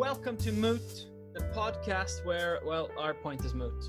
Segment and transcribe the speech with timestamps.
[0.00, 3.84] welcome to Moot, the podcast where, well, our point is moot.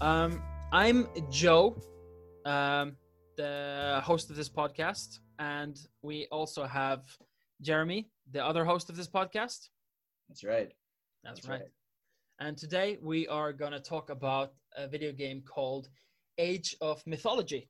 [0.00, 0.40] Um,
[0.70, 1.82] I'm Joe,
[2.46, 2.94] um,
[3.36, 7.00] the host of this podcast, and we also have
[7.60, 9.70] Jeremy, the other host of this podcast.
[10.28, 10.70] That's right.
[11.24, 11.60] That's, That's right.
[11.62, 11.70] right.
[12.38, 15.88] And today we are going to talk about a video game called
[16.38, 17.68] Age of Mythology.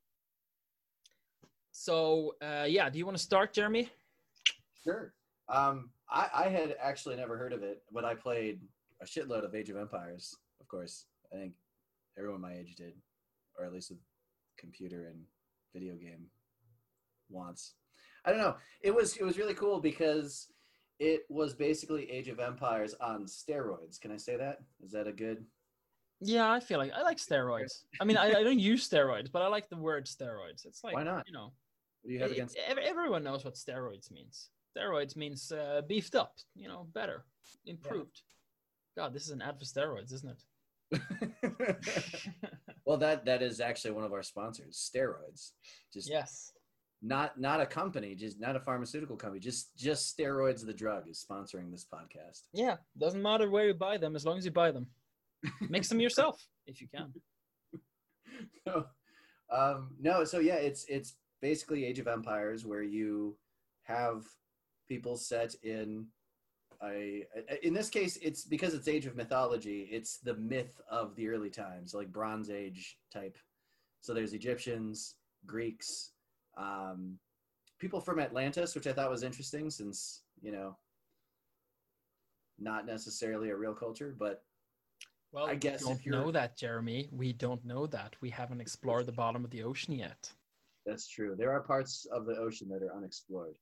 [1.70, 3.88] So, uh, yeah, do you want to start, Jeremy?
[4.84, 5.14] Sure.
[5.48, 8.60] Um, I, I had actually never heard of it, but I played
[9.00, 10.36] a shitload of Age of Empires.
[10.60, 11.54] Of course, I think
[12.18, 12.92] everyone my age did,
[13.58, 13.98] or at least with
[14.58, 15.22] computer and
[15.72, 16.26] video game
[17.30, 17.74] wants.
[18.24, 18.56] I don't know.
[18.82, 20.52] It was it was really cool because
[21.00, 24.00] it was basically Age of Empires on steroids.
[24.00, 24.58] Can I say that?
[24.84, 25.44] Is that a good?
[26.20, 27.84] Yeah, I feel like I like steroids.
[28.00, 30.64] I mean, I, I don't use steroids, but I like the word steroids.
[30.64, 31.24] It's like, Why not?
[31.26, 31.52] you know,
[32.02, 32.56] What do you have against?
[32.68, 34.50] everyone knows what steroids means.
[34.76, 37.24] Steroids means uh, beefed up, you know, better,
[37.66, 38.22] improved.
[38.96, 40.42] God, this is an ad for steroids, isn't it?
[42.86, 45.50] well, that that is actually one of our sponsors, steroids.
[45.92, 46.52] Just yes.
[47.00, 50.64] not not a company, just not a pharmaceutical company, just just steroids.
[50.64, 52.42] The drug is sponsoring this podcast.
[52.52, 54.86] Yeah, doesn't matter where you buy them as long as you buy them.
[55.68, 57.12] Mix them yourself if you can.
[58.66, 58.84] no,
[59.50, 60.24] um, no.
[60.24, 63.36] So yeah, it's it's basically Age of Empires where you
[63.84, 64.24] have
[64.92, 66.06] people set in
[66.84, 67.24] a.
[67.62, 69.88] In this case, it's because it's Age of Mythology.
[69.90, 73.38] It's the myth of the early times, like Bronze Age type.
[74.02, 75.14] So there's Egyptians,
[75.46, 76.12] Greeks,
[76.58, 77.18] um,
[77.78, 80.76] people from Atlantis, which I thought was interesting, since you know,
[82.58, 84.42] not necessarily a real culture, but
[85.32, 87.08] Well, I guess we don't know that, Jeremy.
[87.10, 88.14] We don't know that.
[88.20, 90.30] We haven't explored the bottom of the ocean yet.
[90.84, 91.34] That's true.
[91.38, 93.56] There are parts of the ocean that are unexplored.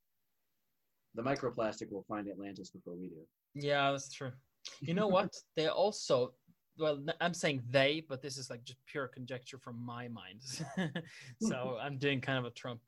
[1.15, 3.21] The microplastic will find Atlantis before we do.
[3.53, 4.31] Yeah, that's true.
[4.79, 5.33] You know what?
[5.55, 6.33] they also,
[6.77, 10.41] well, I'm saying they, but this is like just pure conjecture from my mind.
[11.41, 12.81] so I'm doing kind of a Trump.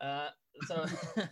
[0.00, 0.28] Uh,
[0.66, 0.86] so,
[1.16, 1.22] uh,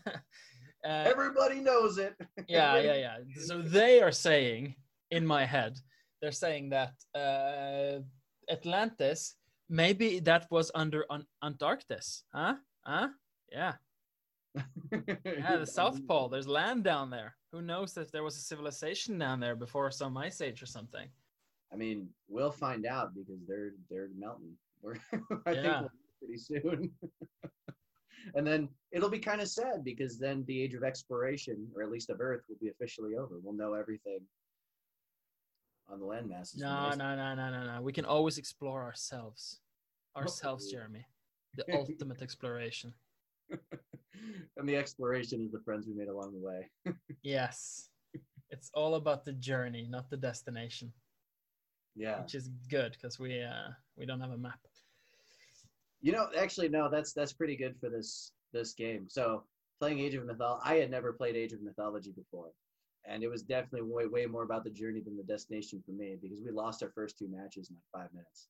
[0.85, 2.15] Everybody knows it.
[2.47, 3.17] yeah, yeah, yeah.
[3.45, 4.77] So they are saying
[5.11, 5.79] in my head,
[6.21, 8.01] they're saying that uh,
[8.51, 9.35] Atlantis,
[9.69, 12.03] maybe that was under an- Antarctic.
[12.33, 12.55] Huh?
[12.85, 13.09] Huh?
[13.51, 13.75] Yeah.
[14.93, 16.29] Yeah, the South Pole.
[16.29, 17.37] There's land down there.
[17.53, 21.09] Who knows if there was a civilization down there before some ice age or something?
[21.73, 24.53] I mean, we'll find out because they're they're melting.
[24.83, 24.95] We're,
[25.47, 25.81] I think Yeah.
[25.81, 25.91] we'll
[26.21, 26.91] pretty soon.
[28.35, 31.91] and then it'll be kind of sad because then the age of exploration, or at
[31.91, 33.39] least of Earth, will be officially over.
[33.43, 34.21] We'll know everything
[35.89, 36.61] on the land masses.
[36.61, 37.83] No, no, no, no, no, no.
[37.83, 39.61] We can always explore ourselves.
[40.17, 40.71] Ourselves.
[40.71, 41.05] Jeremy.
[41.57, 42.93] The ultimate exploration.
[44.57, 46.95] and the exploration is the friends we made along the way.
[47.23, 47.89] Yes.
[48.51, 50.93] It's all about the journey, not the destination,
[51.97, 52.23] Yeah.
[52.23, 54.61] which is good because we uh we don't have a map.
[56.01, 59.09] You know, actually, no, that's that's pretty good for this this game.
[59.09, 59.45] So
[59.81, 62.53] playing Age of Mythology, I had never played Age of Mythology before,
[63.05, 66.17] and it was definitely way way more about the journey than the destination for me
[66.23, 68.49] because we lost our first two matches in like five minutes.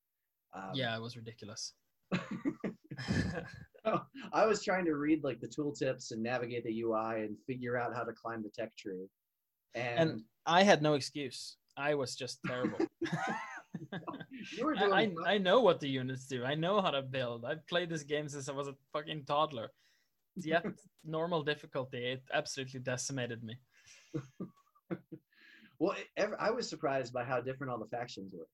[0.54, 1.72] Um, yeah, it was ridiculous.
[4.32, 7.94] I was trying to read like the tooltips and navigate the UI and figure out
[7.94, 9.08] how to climb the tech tree,
[9.74, 11.56] and, And I had no excuse.
[11.76, 12.78] I was just terrible.
[14.56, 14.92] you were doing.
[14.92, 16.44] I, I I know what the units do.
[16.44, 17.44] I know how to build.
[17.44, 19.70] I've played this game since I was a fucking toddler.
[20.36, 20.64] Yet
[21.04, 23.58] normal difficulty, it absolutely decimated me.
[25.78, 28.48] Well, it- I was surprised by how different all the factions were.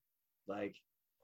[0.47, 0.75] Like,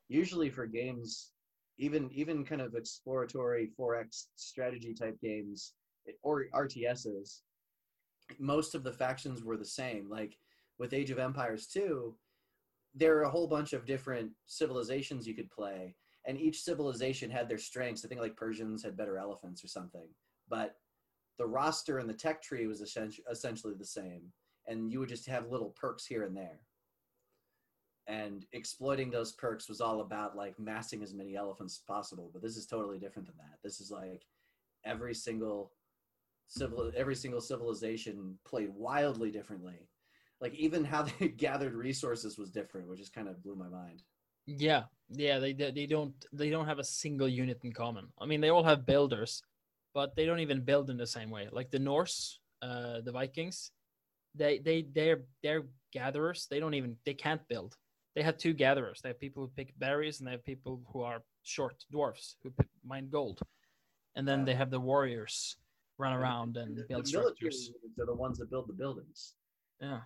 [0.08, 1.32] usually for games,
[1.80, 5.74] even even kind of exploratory 4X strategy type games
[6.24, 7.42] or RTSs,
[8.38, 10.10] most of the factions were the same.
[10.10, 10.38] Like
[10.78, 12.16] with Age of Empires 2,
[12.96, 15.96] there are a whole bunch of different civilizations you could play,
[16.26, 18.06] and each civilization had their strengths.
[18.06, 20.08] I think like Persians had better elephants or something,
[20.48, 20.76] but
[21.38, 24.32] the roster and the tech tree was essen- essentially the same
[24.70, 26.60] and you would just have little perks here and there.
[28.10, 32.32] And exploiting those perks was all about like massing as many elephants as possible.
[32.34, 33.60] But this is totally different than that.
[33.64, 34.26] This is like
[34.84, 35.72] every single
[36.48, 39.88] civil every single civilization played wildly differently.
[40.42, 44.02] Like even how they gathered resources was different, which just kind of blew my mind.
[44.48, 48.08] Yeah, yeah, they they don't they don't have a single unit in common.
[48.20, 49.44] I mean, they all have builders,
[49.94, 51.48] but they don't even build in the same way.
[51.52, 53.72] Like the Norse, uh, the Vikings,
[54.34, 56.48] they they they're they're gatherers.
[56.50, 57.76] They don't even they can't build.
[58.16, 59.02] They have two gatherers.
[59.02, 62.52] They have people who pick berries, and they have people who are short dwarfs who
[62.52, 63.40] pick, mine gold.
[64.16, 64.46] And then Yeah.
[64.46, 65.58] they have the warriors
[65.98, 67.72] run around and the, build the structures.
[68.00, 69.36] are the ones that build the buildings.
[69.82, 70.02] Yeah,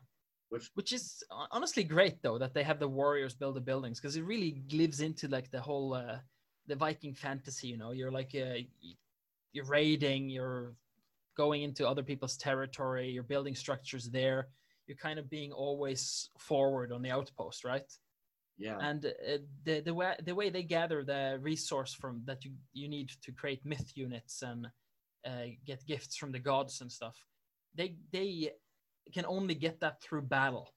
[0.50, 4.16] Which which is honestly great though that they have the warriors build the buildings because
[4.16, 6.20] it really lives into like the whole uh,
[6.68, 7.68] the Viking fantasy.
[7.68, 8.60] You know, you're like uh,
[9.54, 10.76] you're raiding, you're
[11.36, 14.50] going into other people's territory, you're building structures there.
[14.88, 17.92] You're kind of being always forward on the outpost, right?
[18.58, 22.52] yeah, and uh, the the way the way they gather the resource from that you
[22.74, 24.68] you need to create myth units and
[25.26, 27.16] uh, get gifts from the gods and stuff
[27.76, 28.52] they they
[29.14, 30.74] can only get that through battle.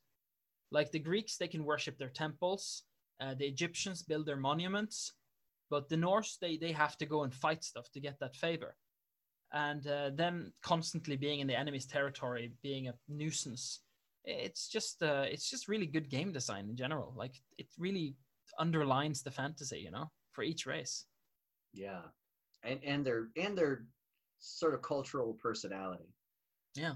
[0.71, 2.83] Like the greeks they can worship their temples
[3.21, 5.13] uh, the egyptians build their monuments
[5.71, 8.77] but the norse they they have to go and fight stuff to get that favor.
[9.53, 13.81] And uh, them constantly being in the enemy's territory being a nuisance
[14.27, 17.15] it's just uh, it's just really good game design in general.
[17.17, 18.17] Like it really
[18.59, 21.07] underlines the fantasy, you know, for each race.
[21.73, 22.03] yeah,
[22.65, 23.87] and and their and their
[24.39, 26.13] sort of cultural personality.
[26.75, 26.95] Yeah.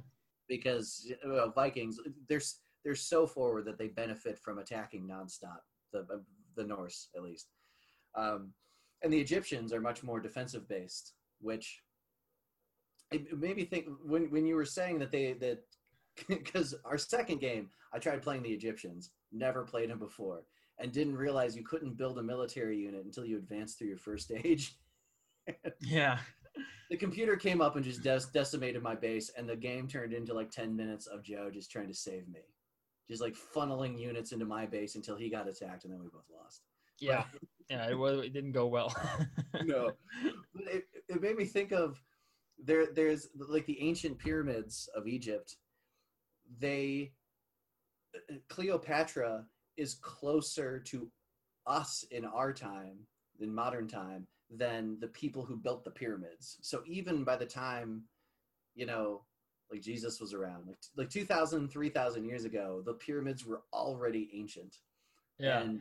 [0.48, 1.98] because well, Vikings
[2.28, 2.42] they're
[2.84, 5.60] they're so forward that they benefit from attacking nonstop.
[5.92, 6.18] The uh,
[6.56, 7.48] the Norse at least,
[8.16, 8.52] um,
[9.02, 11.82] and the Egyptians are much more defensive based, which
[13.12, 15.60] it made me think when when you were saying that they that
[16.28, 20.44] because our second game I tried playing the Egyptians, never played them before,
[20.78, 24.24] and didn't realize you couldn't build a military unit until you advanced through your first
[24.26, 24.74] stage.
[25.80, 26.18] Yeah.
[26.90, 30.32] the computer came up and just dec- decimated my base and the game turned into
[30.34, 32.40] like 10 minutes of joe just trying to save me
[33.08, 36.26] just like funneling units into my base until he got attacked and then we both
[36.32, 36.62] lost
[37.00, 37.24] Yeah.
[37.70, 37.88] Yeah.
[37.88, 38.94] It, was, it didn't go well.
[39.64, 39.92] no
[40.54, 42.00] but it, it made me think of
[42.62, 45.56] there there's like the ancient pyramids of egypt
[46.58, 47.12] they
[48.48, 49.44] cleopatra
[49.76, 51.08] is closer to
[51.66, 52.98] us in our time
[53.38, 56.58] in modern time than the people who built the pyramids.
[56.62, 58.02] So even by the time
[58.74, 59.22] you know
[59.70, 64.76] like jesus was around like like 2000 3000 years ago the pyramids were already ancient.
[65.38, 65.60] Yeah.
[65.60, 65.80] and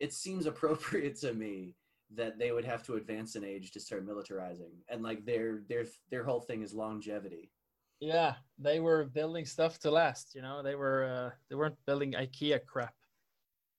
[0.00, 1.74] it seems appropriate to me
[2.14, 4.72] that they would have to advance in age to start militarizing.
[4.88, 7.50] And like their their their whole thing is longevity
[8.04, 8.34] Yeah.
[8.58, 12.58] They were building stuff to last, you know, they were, uh, they weren't building IKEA
[12.66, 12.94] crap.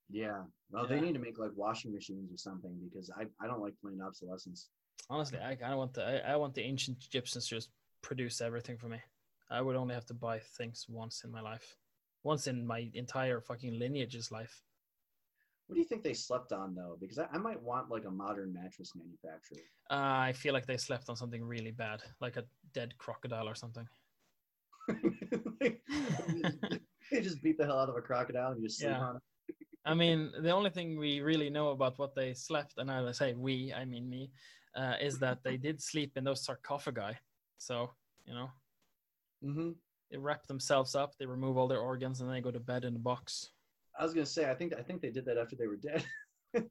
[0.10, 0.42] yeah
[0.72, 3.76] well they need to make like washing machines or something because i, I don't like
[3.82, 4.70] plain obsolescence
[5.10, 7.70] Honestly, I kind of want the, I, I want the ancient Egyptians to just
[8.08, 9.00] produce everything for me.
[9.58, 11.68] I would only have to buy things once in my life,
[12.24, 14.56] once in my entire fucking lineage's life.
[15.68, 18.16] what do you think they slept on though because i, I might want like a
[18.26, 22.46] modern mattress manufacturer Uh, I feel like they slept on something really bad, like a
[22.78, 23.88] dead crocodile or something.
[27.12, 29.00] they just beat the hell out of a crocodile and you sleep Yeah.
[29.02, 29.22] on it
[29.88, 33.34] I mean, the only thing we really know about what they slept, and I say
[33.36, 34.32] we, I mean me,
[34.76, 37.16] uh, is that they did sleep in those sarcophagi.
[37.60, 37.92] So,
[38.26, 38.50] you know,
[39.44, 39.72] hmm
[40.10, 42.84] they wrap themselves up, they remove all their organs, and then they go to bed
[42.84, 43.52] in a box.
[44.00, 46.04] i was gonna say i think i think they did that after they were dead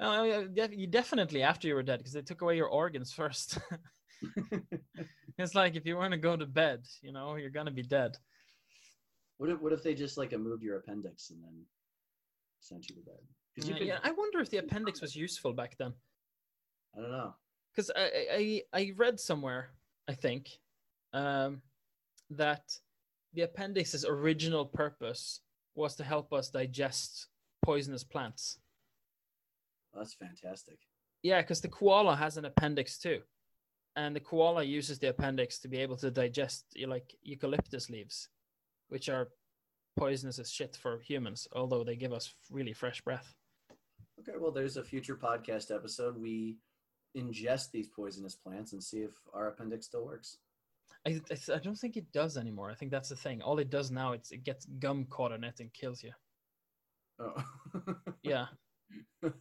[0.00, 3.58] Oh, yeah, you definitely after you were dead, because they took away your organs first.
[5.42, 8.16] it's like if you want to go to bed, you know, you're gonna be dead.
[9.38, 11.66] what if what if they just like moved your appendix and then
[12.60, 13.18] sent you to bed
[13.56, 15.92] you Yeah, could- yeah, I wonder if the appendix was useful back then.
[16.96, 17.34] I don't know
[17.74, 18.10] because I,
[18.40, 19.70] I I read somewhere
[20.08, 20.50] I think
[21.12, 21.62] um,
[22.30, 22.64] that
[23.34, 25.40] the appendix's original purpose
[25.74, 27.28] was to help us digest
[27.62, 28.58] poisonous plants.
[29.94, 30.78] that's fantastic
[31.22, 33.22] Yeah, because the koala has an appendix too,
[33.96, 38.28] and the koala uses the appendix to be able to digest you like eucalyptus leaves,
[38.88, 39.28] which are
[39.96, 43.34] poisonous as shit for humans, although they give us really fresh breath.
[44.20, 46.16] Okay, well, there's a future podcast episode.
[46.16, 46.58] We
[47.16, 50.38] ingest these poisonous plants and see if our appendix still works.
[51.06, 52.70] I, I, I don't think it does anymore.
[52.70, 53.42] I think that's the thing.
[53.42, 56.12] All it does now it's it gets gum caught in it and kills you.
[57.18, 57.44] Oh.
[58.22, 58.46] Yeah.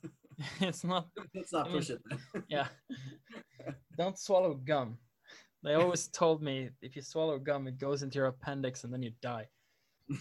[0.62, 2.02] it's not Let's not I mean- push it.
[2.50, 2.68] yeah.
[3.98, 4.98] Don't swallow gum.
[5.64, 9.04] They always told me if you swallow gum it goes into your appendix and then
[9.04, 9.48] you die.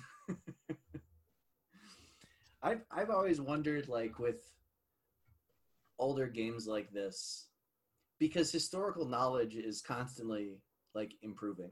[2.62, 4.42] I've I've always wondered, like with
[5.99, 7.46] older games like this,
[8.18, 10.58] because historical knowledge is constantly
[10.94, 11.70] like improving,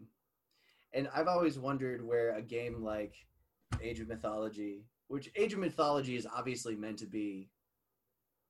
[0.95, 3.15] and I've always wondered where a game like
[3.83, 7.51] Age of Mythology, which Age of Mythology is obviously meant to be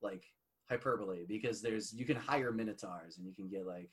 [0.03, 0.25] like
[0.69, 3.91] hyperbole, because there's you can hire minotaurs and you can get like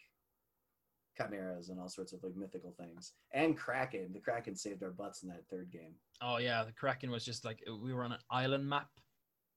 [1.18, 4.12] chimeras and all sorts of like mythical things, and Kraken.
[4.14, 5.96] The Kraken saved our butts in that third game.
[6.22, 8.90] oh yeah the kraken was just like we were on an island map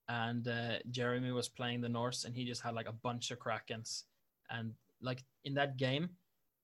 [0.09, 3.39] and uh, jeremy was playing the norse and he just had like a bunch of
[3.39, 4.05] krakens
[4.51, 4.73] and
[5.03, 6.09] like in that game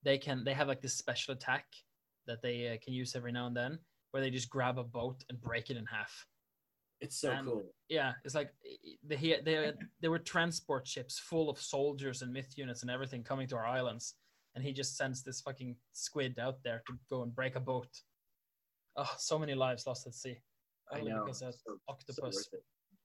[0.02, 1.66] they can they have like this special attack
[2.26, 3.78] that they uh, can use every now and then
[4.10, 6.26] where they just grab a boat and break it in half.
[7.00, 7.74] It's so And- cool.
[7.88, 12.32] Yeah, it's like i- they he- they there were transport ships full of soldiers and
[12.32, 14.14] myth units and everything coming to our islands,
[14.54, 17.88] and he just sends this fucking squid out there to go and break a boat.
[18.96, 20.40] Oh, so many lives lost at sea.
[20.92, 21.24] I Only know.
[21.24, 22.62] because that so- so octopus it.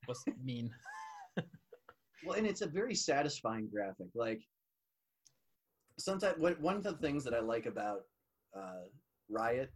[0.07, 0.73] was mean.
[2.25, 4.07] Well, and it's a very satisfying graphic.
[4.13, 4.41] Like
[5.97, 8.01] sometimes one of the things that I like about
[8.55, 8.83] uh,
[9.29, 9.71] Riot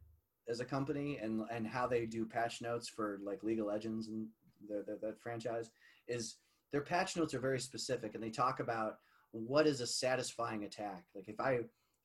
[0.49, 4.07] as a company and and how they do patch notes for like League of Legends
[4.07, 4.27] and
[4.67, 5.71] the, the, that franchise
[6.07, 6.37] is
[6.71, 8.97] their patch notes are very specific and they talk about
[9.31, 11.05] what is a satisfying attack.
[11.15, 11.59] Like if I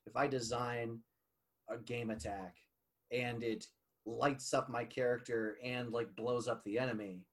[0.07, 0.99] if I design
[1.71, 2.55] a game attack
[3.13, 3.67] and it
[4.07, 7.25] lights up my character and like blows up the enemy,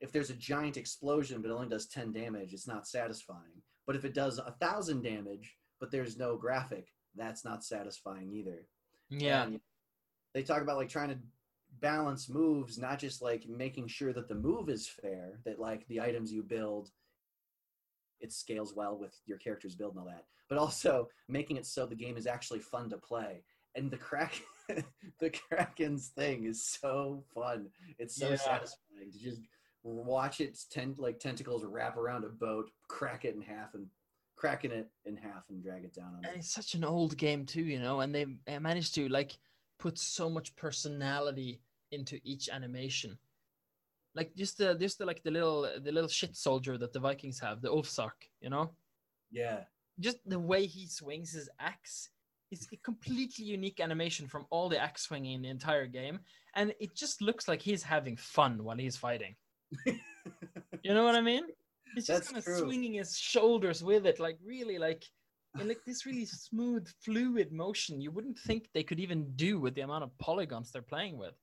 [0.00, 3.62] if there's a giant explosion but it only does 10 damage, it's not satisfying.
[3.86, 8.66] But if it does a thousand damage but there's no graphic, that's not satisfying either.
[9.10, 9.60] Yeah, And
[10.34, 11.18] they talk about like trying to
[11.80, 16.00] balance moves, not just like making sure that the move is fair, that like the
[16.00, 16.90] items you build,
[18.20, 21.86] it scales well with your character's build and all that, but also making it so
[21.86, 23.42] the game is actually fun to play.
[23.74, 24.34] And the crack,
[25.20, 27.68] the Kraken's thing is so fun.
[27.98, 28.36] It's so Yeah.
[28.36, 29.42] satisfying to just
[29.84, 33.86] watch its ten like tentacles wrap around a boat, crack it in half, and
[34.36, 36.38] cracking it in half and drag it down on and it.
[36.38, 38.26] it's such an old game too, you know, and they
[38.58, 39.36] managed to like
[39.78, 43.18] put so much personality into each animation.
[44.14, 47.38] Like just the just the like the little the little shit soldier that the Vikings
[47.40, 48.70] have, the Ulfsark, you know,
[49.30, 49.60] Yeah,
[50.00, 52.10] just the way he swings his axe
[52.50, 56.20] is a completely unique animation from all the axe swinging in the entire game,
[56.54, 59.36] and it just looks like he's having fun while he's fighting.
[60.82, 61.44] You know what I mean?
[61.94, 65.04] He's just kind of swinging his shoulders with it, like really like
[65.60, 68.00] in like this really smooth, fluid motion.
[68.00, 71.34] You wouldn't think they could even do with the amount of polygons they're playing with.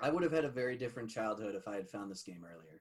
[0.00, 2.80] I would have had a very different childhood if I had found this game earlier.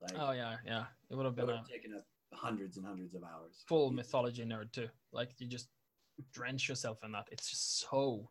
[0.00, 0.84] Like, Oh yeah, yeah.
[1.10, 3.64] It would have been would a taken up hundreds and hundreds of hours.
[3.66, 4.88] full mythology nerd too.
[5.12, 5.68] Like you just
[6.32, 7.26] drench yourself in that.
[7.32, 8.30] It's just so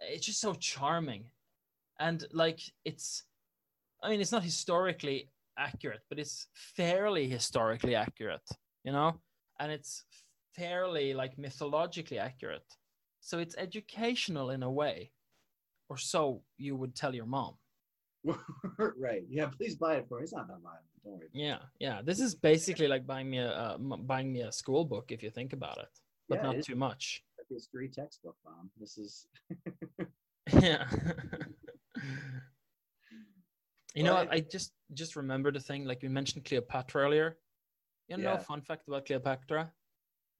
[0.00, 1.30] it's just so charming.
[1.98, 3.24] And like it's
[4.02, 8.48] I mean it's not historically accurate, but it's fairly historically accurate,
[8.84, 9.20] you know?
[9.62, 10.02] And it's
[10.56, 12.66] fairly like mythologically accurate.
[13.20, 15.12] So it's educational in a way.
[15.88, 17.54] Or so you would tell your mom.
[18.98, 19.22] right.
[19.30, 20.24] Yeah, please buy it for me.
[20.24, 20.82] It's not that violent.
[21.04, 21.28] Don't worry.
[21.32, 22.02] Yeah, yeah.
[22.02, 25.22] This is basically like buying me a uh, m- buying me a school book if
[25.22, 25.88] you think about it,
[26.28, 27.22] but Yeah, not it's too much.
[27.38, 28.70] like a history textbook, mom.
[28.80, 29.26] This is
[30.60, 30.86] yeah.
[33.94, 34.32] you know Well, what?
[34.32, 35.84] I just just remembered a thing.
[35.84, 37.36] Like we mentioned Cleopatra earlier.
[38.08, 38.34] You know, Yeah.
[38.38, 39.72] a fun fact about Cleopatra.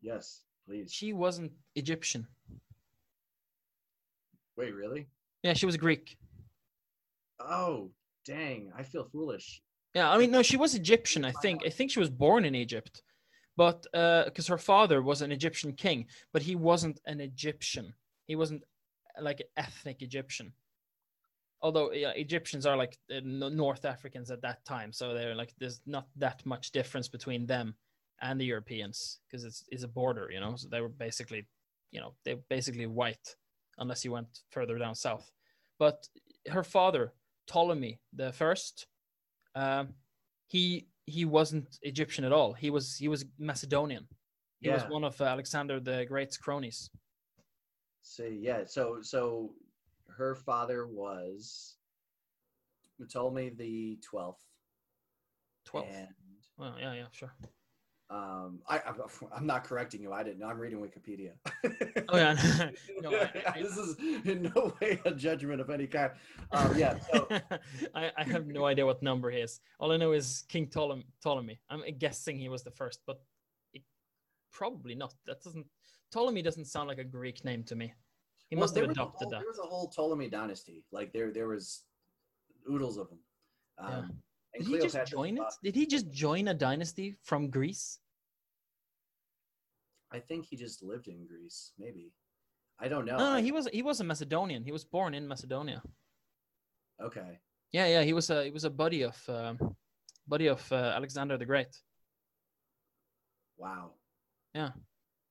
[0.01, 0.93] yes, please.
[0.93, 2.27] She wasn't Egyptian.
[4.57, 5.09] Wait, really?
[5.43, 6.17] Yeah, she was Greek.
[7.41, 7.91] Oh,
[8.25, 8.73] dang!
[8.77, 9.63] I feel foolish.
[9.95, 11.25] Yeah, I mean, no, she was Egyptian.
[11.25, 11.63] I think.
[11.67, 13.03] I think she was born in Egypt,
[13.57, 17.95] but uh, because her father was an Egyptian king, but he wasn't an Egyptian.
[18.27, 18.63] He wasn't
[19.21, 20.53] like an ethnic Egyptian.
[21.63, 25.81] Although yeah, Egyptians are like uh, North Africans at that time, so they're like there's
[25.87, 27.75] not that much difference between them
[28.21, 30.57] and the Europeans because it's it's a border, you know.
[30.57, 31.47] So they were basically,
[31.93, 33.37] you know, they were basically white
[33.79, 35.31] unless you went further down south.
[35.79, 36.09] But
[36.51, 37.13] her father
[37.47, 38.87] Ptolemy the first
[39.55, 39.95] um,
[40.49, 42.53] he he wasn't Egyptian at all.
[42.53, 44.07] He was he was Macedonian.
[44.61, 46.89] He was one of Alexander the Great's cronies.
[48.03, 48.63] See, yeah.
[48.67, 49.51] So, so
[50.17, 51.77] her father was
[53.09, 54.45] Ptolemy the twelfth,
[55.65, 55.89] Twelfth.
[55.93, 56.09] and
[56.57, 57.33] Well, yeah, yeah, sure.
[58.11, 58.97] um, I, I'm,
[59.35, 60.13] I'm not correcting you.
[60.13, 60.47] I didn't know.
[60.47, 61.33] I'm reading Wikipedia.
[62.09, 62.35] Oh yeah.
[63.01, 66.13] no, I, I, this is in no way a judgment of any kind.
[66.53, 66.99] Um, yeah.
[67.13, 67.27] So,
[67.95, 69.61] I, I have no idea what number he is.
[69.79, 71.07] All I know is King Ptolemy.
[71.23, 71.59] Ptolemy.
[71.71, 73.21] I'm guessing he was the first, but
[73.73, 73.83] it,
[74.53, 75.15] probably not.
[75.27, 75.67] That doesn't.
[76.13, 77.95] Ptolemy doesn't sound like a Greek name to me.
[78.53, 79.39] He well, must have adopted whole- that.
[79.39, 80.85] There was a whole Ptolemy dynasty.
[80.93, 81.85] Like there, there was
[82.71, 83.21] oodles of them.
[83.79, 84.59] Um, Yeah.
[84.59, 85.55] Did he just join it?
[85.63, 87.99] Did he just join a dynasty from Greece?
[90.11, 91.73] I think he just lived in Greece.
[91.79, 92.13] Maybe.
[92.79, 93.17] I don't know.
[93.17, 94.65] No, no, I- he was he was a Macedonian.
[94.65, 95.83] He was born in Macedonia.
[97.01, 97.41] okay.
[97.71, 99.57] Yeah, yeah, he was a he was a buddy of um,
[100.29, 101.75] buddy of uh, Alexander the Great.
[103.57, 103.93] Wow.
[104.55, 104.73] Yeah.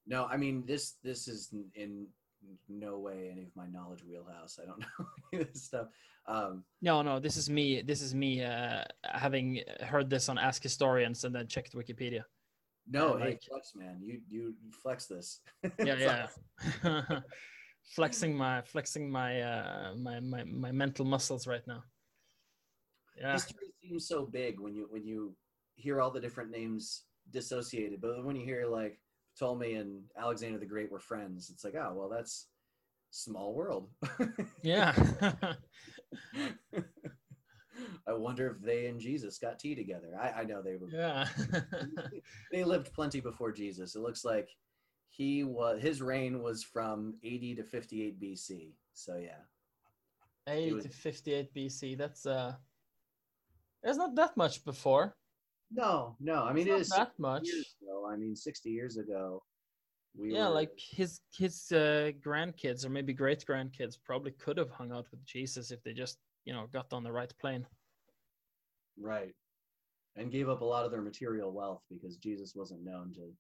[0.08, 0.96] No, I mean this.
[1.04, 2.08] This is in
[2.70, 4.60] no way any of my knowledge wheelhouse.
[4.62, 5.88] I don't know any of this stuff.
[6.28, 7.82] Um, No, no, this is me.
[7.82, 12.24] This is me uh, having heard this on Ask Historians and then checked Wikipedia.
[12.88, 14.00] no, hey, like- flex, man.
[14.02, 15.42] You you you flex this.
[15.80, 16.28] Yeah,
[16.84, 17.20] yeah.
[17.96, 21.84] flexing my flexing my uh my my, my mental muscles right now.
[23.20, 23.34] Yeah.
[23.34, 25.36] History seems so big when you when you
[25.76, 29.00] hear all the different names dissociated, but when you hear like
[29.38, 32.48] Ptolemy and Alexander the Great were friends, it's like, oh well, that's
[33.12, 33.90] small world.
[34.64, 34.94] Yeah.
[38.08, 40.16] I wonder if they and Jesus got tea together.
[40.22, 40.90] I, I know they were.
[40.90, 41.28] yeah.
[42.52, 43.96] They lived plenty before Jesus.
[43.96, 44.50] It looks like
[45.10, 48.74] he was his reign was from 80 to 58 BC.
[48.94, 49.42] So yeah,
[50.48, 51.98] 80 was- to 58 BC.
[51.98, 52.54] That's uh
[53.84, 55.16] there's not that much before.
[55.74, 56.44] No, no.
[56.44, 57.50] I mean, It's it not that much.
[57.82, 58.08] ago.
[58.12, 59.44] I mean, 60 years ago.
[60.18, 64.70] We yeah, were, like his his uh, grandkids or maybe great grandkids probably could have
[64.70, 67.66] hung out with Jesus if they just you know got on the right plane.
[69.00, 69.34] right,
[70.16, 73.32] and gave up a lot of their material wealth because Jesus wasn't known to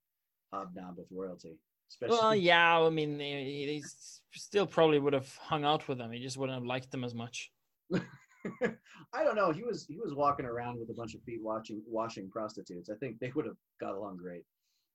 [0.54, 1.60] hobnob with royalty.
[1.90, 3.84] Especially, Well, yeah, I mean he, he
[4.40, 6.12] still probably would have hung out with them.
[6.12, 7.52] He just wouldn't have liked them as much.
[9.14, 9.52] I don't know.
[9.52, 12.90] He was he was walking around with a bunch of feet watching washing prostitutes.
[12.90, 14.44] I think they would have got along great.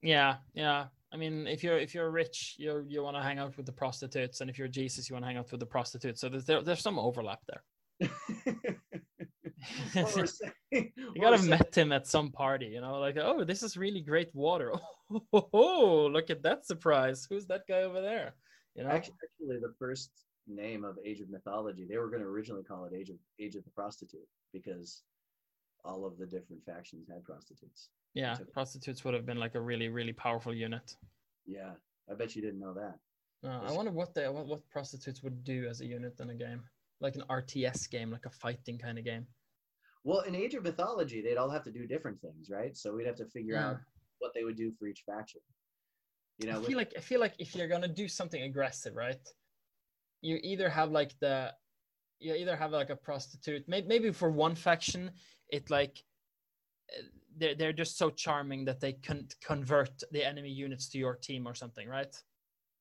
[0.03, 0.87] Yeah, yeah.
[1.13, 3.73] I mean, if you're if you're rich, you you want to hang out with the
[3.73, 6.21] prostitutes, and if you're Jesus, you want to hang out with the prostitutes.
[6.21, 8.11] So there's there, there's some overlap there.
[10.73, 14.01] You gotta have met him at some party, you know, like, oh, this is really
[14.01, 14.73] great water.
[15.33, 17.27] Oh, look at that surprise.
[17.31, 18.35] Who's that guy over there?
[18.75, 18.91] You know?
[18.91, 20.11] Actually, actually, the first
[20.47, 23.57] name of Age of Mythology, they were going to originally call it Age of Age
[23.57, 25.03] of the Prostitute because
[25.85, 27.91] all of the different factions had prostitutes.
[28.15, 28.53] yeah, it.
[28.53, 30.97] prostitutes would have been like a really, really powerful unit.
[31.47, 31.73] Yeah,
[32.11, 32.99] I bet you didn't know that.
[33.45, 36.35] Uh, I wonder what they what, what prostitutes would do as a unit in a
[36.35, 36.63] game,
[37.01, 39.27] like an RTS game, like a fighting kind of game.
[40.03, 42.77] Well, in Age of Mythology, they'd all have to do different things, right?
[42.77, 43.79] So we'd have to figure out
[44.19, 45.41] what they would do for each faction.
[46.39, 48.95] You know, I with- feel like I feel like if you're gonna do something aggressive,
[48.95, 49.21] right?
[50.23, 51.53] You either have like the
[52.19, 53.65] you either have like a prostitute.
[53.69, 55.11] Maybe maybe for one faction,
[55.51, 56.03] it like
[56.91, 57.03] uh,
[57.37, 61.47] they're they're just so charming that they can convert the enemy units to your team
[61.47, 62.15] or something, right?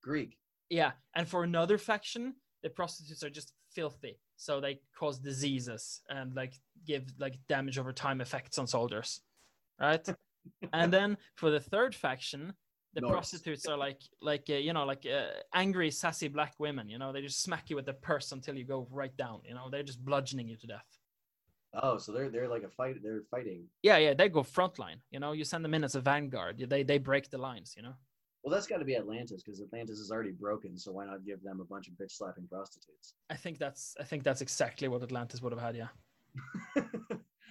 [0.04, 0.38] Greek.
[0.70, 6.34] Yeah, and for another faction, the prostitutes are just filthy, so they cause diseases and
[6.36, 6.54] like
[6.88, 9.22] give like damage over time effects on soldiers,
[9.80, 10.08] right?
[10.74, 12.54] and then for the third faction,
[12.96, 13.12] the Norse.
[13.12, 16.90] prostitutes are like like uh, you know like uh, angry sassy black women.
[16.90, 19.42] You know, they just smack you with their purse until you go right down.
[19.48, 20.88] You know, they're just bludgeoning you to death.
[21.74, 22.96] Oh, so they're they're like a fight.
[23.04, 23.66] They're fighting.
[23.84, 25.00] Yeah, yeah, they go frontline.
[25.12, 26.64] You know, you send them in as a vanguard.
[26.68, 27.74] They they break the lines.
[27.78, 27.94] You know.
[28.44, 30.78] Well, that's got to be Atlantis because Atlantis is already broken.
[30.78, 33.16] So why not give them a bunch of bitch slapping prostitutes?
[33.30, 35.76] I think that's I think that's exactly what Atlantis would have had.
[35.76, 35.88] Yeah.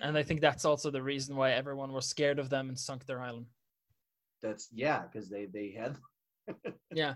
[0.04, 3.06] And I think that's also the reason why everyone was scared of them and sunk
[3.06, 3.46] their island.
[4.44, 5.96] That's yeah, because they they had.
[6.94, 7.14] Yeah.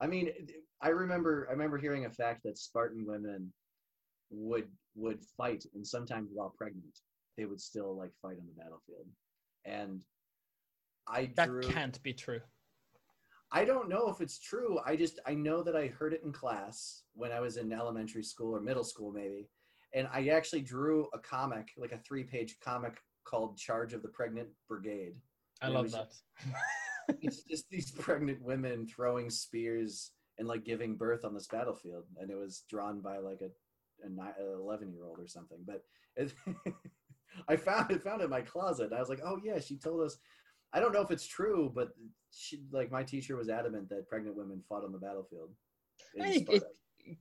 [0.00, 0.30] I mean,
[0.80, 3.52] I remember I remember hearing a fact that Spartan women
[4.30, 7.00] would would fight, and sometimes while pregnant,
[7.36, 9.06] they would still like fight on the battlefield.
[9.64, 10.00] And
[11.08, 11.62] I That drew.
[11.62, 12.40] can't be true.
[13.52, 14.78] I don't know if it's true.
[14.86, 18.22] I just I know that I heard it in class when I was in elementary
[18.24, 19.48] school or middle school maybe.
[19.94, 24.48] And I actually drew a comic, like a three-page comic called Charge of the Pregnant
[24.68, 25.14] Brigade.
[25.62, 26.12] I love that.
[27.20, 32.30] It's just these pregnant women throwing spears and like giving birth on this battlefield and
[32.30, 33.50] it was drawn by like a
[34.04, 35.82] a 11 year old or something but
[36.16, 36.34] it,
[37.48, 40.02] i found it found it in my closet i was like oh yeah she told
[40.02, 40.18] us
[40.74, 41.88] i don't know if it's true but
[42.30, 45.50] she like my teacher was adamant that pregnant women fought on the battlefield
[46.14, 46.60] in I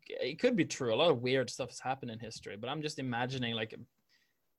[0.07, 0.93] it could be true.
[0.93, 3.75] A lot of weird stuff has happened in history, but I'm just imagining like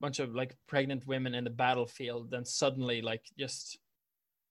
[0.01, 3.79] bunch of like pregnant women in the battlefield, then suddenly like just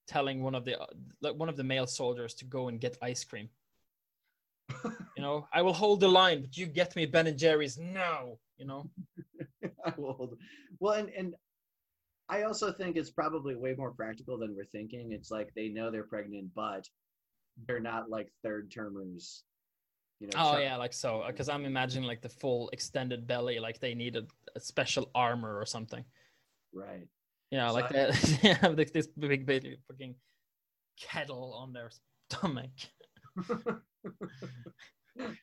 [0.08, 0.76] telling one of the
[1.22, 3.50] like one of the male soldiers to go and get ice cream.
[4.84, 8.38] You know, I will hold the line, but you get me Ben and Jerry's now.
[8.58, 8.90] You know,
[9.86, 10.38] I will hold-
[10.80, 11.36] well and and
[12.30, 15.92] i also think it's probably way more practical than we're thinking it's like they know
[15.92, 16.88] they're pregnant but
[17.68, 19.44] they're not like third termers
[20.20, 21.24] you know oh yeah, like so.
[21.28, 25.66] Because I'm imagining like the full extended belly, like they needed a special armor or
[25.66, 26.04] something.
[26.74, 27.08] right
[27.52, 28.40] Yeah, So like I- that.
[28.44, 30.16] Yeah, have this, this big, big fucking
[31.00, 31.90] kettle on their
[32.30, 32.72] stomach,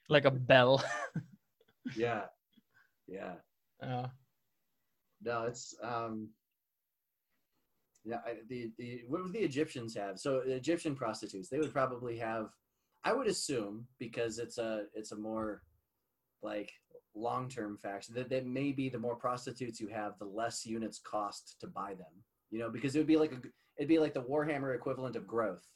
[0.08, 0.82] like a bell.
[1.96, 2.22] yeah
[3.08, 3.34] yeah
[3.82, 4.06] Uh,
[5.20, 6.28] no it's um
[8.04, 11.72] yeah I, the the what would the egyptians have so the egyptian prostitutes they would
[11.72, 12.50] probably have
[13.04, 15.62] i would assume because it's a it's a more
[16.42, 16.72] like
[17.14, 21.66] long-term faction that, that maybe the more prostitutes you have the less units cost to
[21.66, 22.12] buy them
[22.50, 23.36] you know because it would be like a
[23.76, 25.66] it'd be like the warhammer equivalent of growth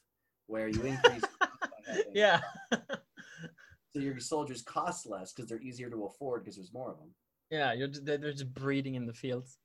[0.47, 1.23] where you increase
[2.15, 2.41] yeah.
[2.73, 7.11] so your soldiers cost less because they're easier to afford because there's more of them.
[7.51, 9.59] Yeah, you're just, they're just breeding in the fields.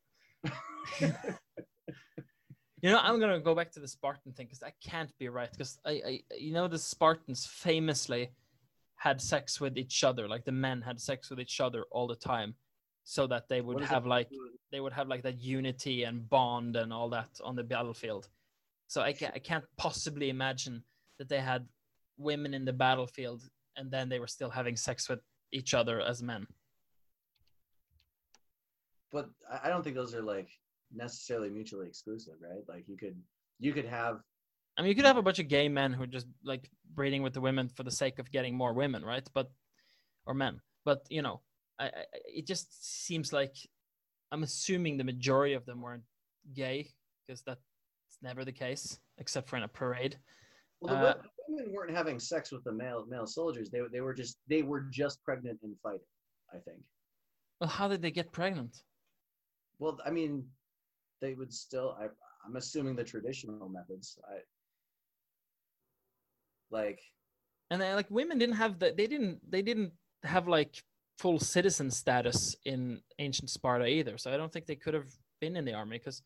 [2.82, 5.52] You know, I'm gonna go back to the Spartan thing because that can't be right.
[5.52, 8.32] Because I, I, you know, the Spartans famously
[8.96, 10.28] had sex with each other.
[10.28, 12.56] Like the men had sex with each other all the time,
[13.04, 14.30] so that they would have that like
[14.72, 18.30] they would have like that unity and bond and all that on the battlefield.
[18.88, 20.84] So I, ca- I can't possibly imagine
[21.18, 21.68] that they had
[22.18, 23.42] women in the battlefield
[23.78, 25.20] and then they were still having sex with
[25.52, 26.46] each other as men.
[29.12, 30.50] but I- I don't think those are like
[30.94, 32.64] necessarily mutually exclusive, right?
[32.68, 33.16] Like you could
[33.60, 34.20] you could have
[34.78, 37.24] I mean, you could have a bunch of gay men who are just like breeding
[37.24, 39.28] with the women for the sake of getting more women, right?
[39.34, 39.52] But
[40.26, 41.42] or men, but you know,
[41.80, 43.56] I, I it just seems like
[44.32, 46.04] I'm assuming the majority of them weren't
[46.54, 46.90] gay
[47.28, 47.62] because that's
[48.22, 50.18] never the case, except for in a parade.
[50.80, 53.70] well, the Uh, women weren't having sex with the male male soldiers.
[53.70, 56.08] They they were just they were just pregnant and fighting.
[56.54, 56.82] I think.
[57.60, 58.84] Well, how did they get pregnant?
[59.80, 60.48] Well, I mean,
[61.22, 61.96] they would still.
[62.00, 62.08] I,
[62.46, 64.18] I'm assuming the traditional methods.
[64.30, 64.40] I
[66.72, 67.00] like.
[67.70, 70.84] And then, like women didn't have the they didn't they didn't have like
[71.18, 74.18] full citizen status in ancient Sparta either.
[74.18, 76.24] So I don't think they could have been in the army because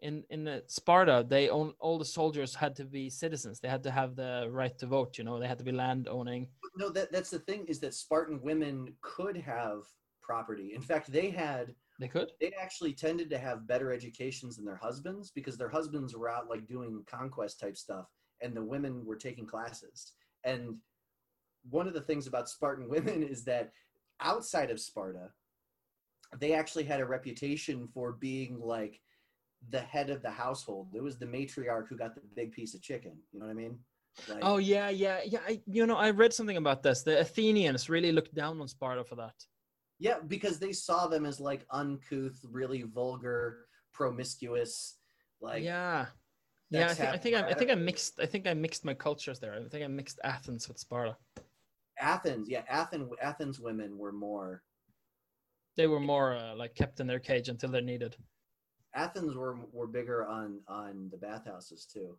[0.00, 3.60] in in the Sparta they own all the soldiers had to be citizens.
[3.60, 5.18] They had to have the right to vote.
[5.18, 6.48] You know, they had to be land owning.
[6.76, 9.82] No, that that's the thing is that Spartan women could have
[10.22, 10.72] property.
[10.74, 12.32] In fact, they had They could.
[12.40, 16.50] they actually tended to have better educations than their husbands because their husbands were out
[16.50, 18.06] like doing conquest type stuff
[18.40, 20.78] and the women were taking classes and
[21.70, 23.70] one of the things about spartan women is that
[24.20, 25.28] outside of sparta
[26.40, 29.00] they actually had a reputation for being like
[29.70, 32.82] the head of the household it was the matriarch who got the big piece of
[32.82, 33.78] chicken you know what i mean
[34.28, 35.38] like, Oh yeah, yeah, yeah.
[35.48, 37.02] I you know I read something about this.
[37.02, 39.32] The Athenians really looked down on Sparta for that.
[40.02, 44.96] Yeah, because they saw them as like uncouth, really vulgar, promiscuous,
[45.40, 46.06] like yeah.
[46.70, 48.94] Yeah, I think, I think I, I think I mixed I think I mixed my
[48.94, 49.54] cultures there.
[49.54, 51.16] I think I mixed Athens with Sparta.
[52.00, 52.48] Athens.
[52.48, 53.12] Yeah, Athens.
[53.22, 54.64] Athens women were more.
[55.76, 58.16] They were more uh, like kept in their cage until they're needed.
[58.96, 62.16] Athens were were bigger on on the bathhouses too.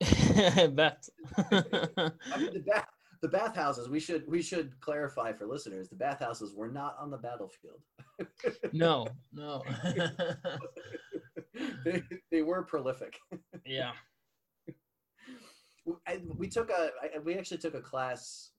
[0.76, 1.08] Bet.
[1.36, 2.86] I mean, the bath
[3.22, 3.88] the bathhouses.
[3.88, 5.88] We should we should clarify for listeners.
[5.88, 7.80] The bathhouses were not on the battlefield.
[8.72, 9.62] no, no.
[11.84, 13.18] they, they were prolific.
[13.64, 13.92] yeah.
[16.06, 18.50] I, we took a I, we actually took a class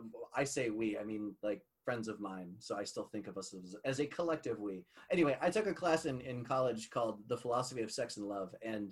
[0.00, 3.36] um, i say we i mean like friends of mine so i still think of
[3.36, 7.18] us as, as a collective we anyway i took a class in, in college called
[7.28, 8.88] the philosophy of sex and love and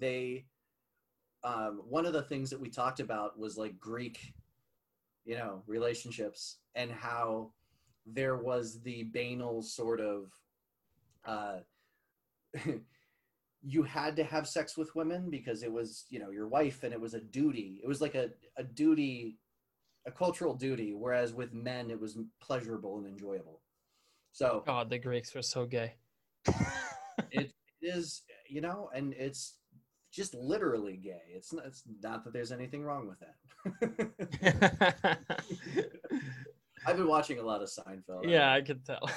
[0.00, 0.46] they
[1.44, 4.32] um, one of the things that we talked about was like greek
[5.24, 7.50] you know relationships and how
[8.06, 10.30] there was the banal sort of
[11.26, 11.56] uh,
[13.62, 16.92] you had to have sex with women because it was you know your wife and
[16.92, 19.36] it was a duty it was like a, a duty
[20.06, 23.60] a cultural duty whereas with men it was pleasurable and enjoyable
[24.36, 25.94] so God, the Greeks were so gay.
[27.30, 29.54] it is you know and it's
[30.16, 35.18] just literally gay it's not, it's not that there's anything wrong with that
[36.86, 39.08] i've been watching a lot of seinfeld yeah, I could tell.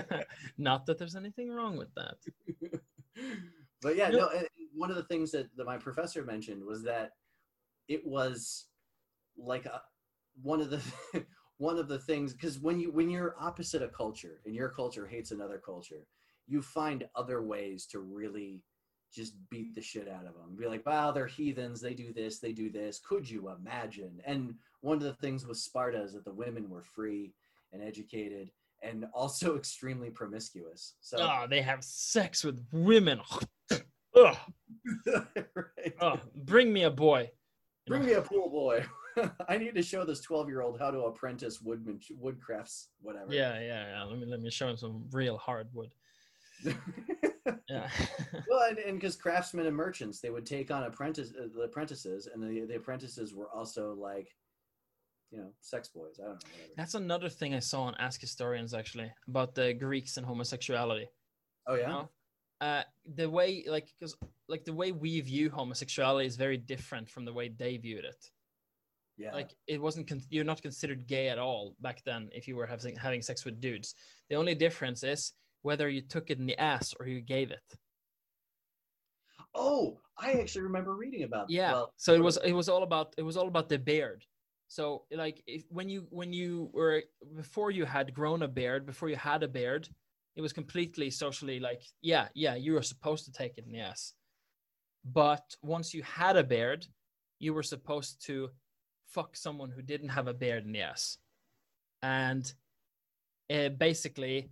[0.58, 2.16] Not that there's anything wrong with that.
[3.82, 4.18] but yeah, No.
[4.18, 4.42] no.
[4.74, 7.12] One of the things that, that my professor mentioned was that
[7.88, 8.66] it was
[9.36, 9.80] like a,
[10.42, 10.80] one of the
[11.58, 15.06] one of the things because when you when you're opposite a culture and your culture
[15.06, 16.06] hates another culture,
[16.46, 18.62] you find other ways to really
[19.14, 20.56] just beat the shit out of them.
[20.58, 21.80] Be like, wow, they're heathens.
[21.80, 22.38] They do this.
[22.38, 22.98] They do this.
[22.98, 24.20] Could you imagine?
[24.26, 27.32] And one of the things with Sparta is that the women were free
[27.72, 28.50] and educated
[28.82, 30.94] and also extremely promiscuous.
[31.00, 33.20] So Oh, they have sex with women.
[34.16, 34.36] Ugh,
[35.06, 35.94] right.
[36.00, 37.22] ugh, bring me a boy.
[37.86, 38.06] You Bring know?
[38.08, 38.84] me a pool boy.
[39.48, 43.32] I need to show this 12 year old how to apprentice woodman woodcrafts, whatever.
[43.34, 44.02] Yeah, yeah, yeah.
[44.04, 45.90] Let me let me show him some real hardwood.
[47.68, 47.88] Yeah.
[48.48, 52.42] well, and because craftsmen and merchants, they would take on apprentice uh, the apprentices, and
[52.42, 54.28] the, the apprentices were also like,
[55.30, 56.18] you know, sex boys.
[56.20, 56.50] I don't know.
[56.52, 56.72] Whatever.
[56.76, 61.08] That's another thing I saw on Ask Historians actually about the Greeks and homosexuality.
[61.66, 61.88] Oh yeah.
[61.88, 62.08] know?
[62.60, 62.82] Uh,
[63.16, 64.16] the way like because
[64.48, 68.30] like the way we view homosexuality is very different from the way they viewed it.
[69.16, 69.32] Yeah.
[69.32, 72.66] Like it wasn't con- you're not considered gay at all back then if you were
[72.66, 73.94] having having sex with dudes.
[74.30, 75.32] The only difference is
[75.64, 77.66] whether you took it in the ass or you gave it.
[79.54, 81.48] oh, I actually remember reading about.
[81.48, 81.72] Yeah.
[81.72, 84.24] Well, so it was it was all about it was all about the beard.
[84.68, 87.02] So like if, when you when you were
[87.36, 89.88] before you had grown a beard, before you had a beard,
[90.36, 93.80] it was completely socially like yeah yeah you were supposed to take it in the
[93.80, 94.12] ass.
[95.04, 96.86] But once you had a beard,
[97.38, 98.50] you were supposed to
[99.06, 101.18] fuck someone who didn't have a beard in the ass,
[102.02, 102.44] and
[103.52, 104.50] uh, basically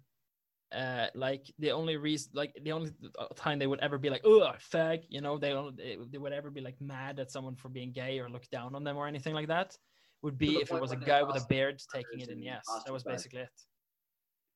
[0.75, 2.91] uh, like the only reason, like the only
[3.37, 6.51] time they would ever be like, "Oh, fag," you know, they don't, they would ever
[6.51, 9.35] be like mad at someone for being gay or look down on them or anything
[9.35, 9.77] like that.
[10.23, 12.67] Would be if it was a guy with a beard taking it in the ass.
[12.87, 13.51] That was basically it.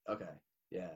[0.08, 0.24] Okay,
[0.70, 0.88] yeah.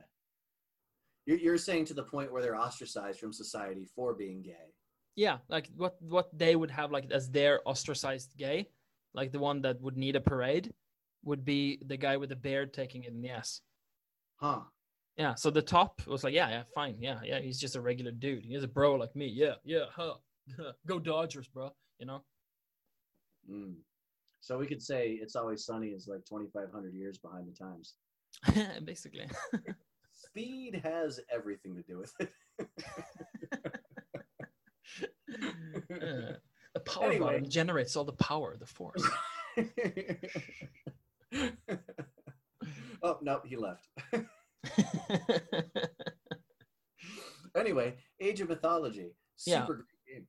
[1.26, 4.74] You're you're saying to the point where they're ostracized from society for being gay.
[5.16, 8.68] Yeah, like what what they would have like as their ostracized gay,
[9.12, 10.72] like the one that would need a parade,
[11.24, 13.60] would be the guy with the beard taking it in the ass.
[14.36, 14.60] Huh.
[15.20, 15.34] Yeah.
[15.34, 16.96] So the top was like, yeah, yeah, fine.
[16.98, 17.40] Yeah, yeah.
[17.40, 18.42] He's just a regular dude.
[18.42, 19.26] He's a bro like me.
[19.26, 19.84] Yeah, yeah.
[19.94, 20.14] Huh.
[20.86, 21.74] Go Dodgers, bro.
[21.98, 22.24] You know?
[23.50, 23.74] Mm.
[24.40, 27.96] So we could say It's Always Sunny is like 2,500 years behind the times.
[28.84, 29.28] Basically.
[30.12, 32.32] Speed has everything to do with it.
[36.02, 36.32] uh,
[36.72, 37.26] the power anyway.
[37.26, 39.06] button generates all the power, the force.
[43.02, 43.89] oh, no, he left.
[47.56, 49.12] anyway, Age of Mythology.
[49.36, 49.66] Super yeah.
[49.66, 50.26] great game.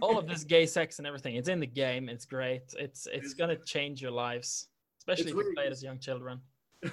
[0.02, 1.36] All of this gay sex and everything.
[1.36, 2.08] It's in the game.
[2.08, 2.62] It's great.
[2.62, 6.40] It's it's, it's gonna change your lives, especially if you play it as young children.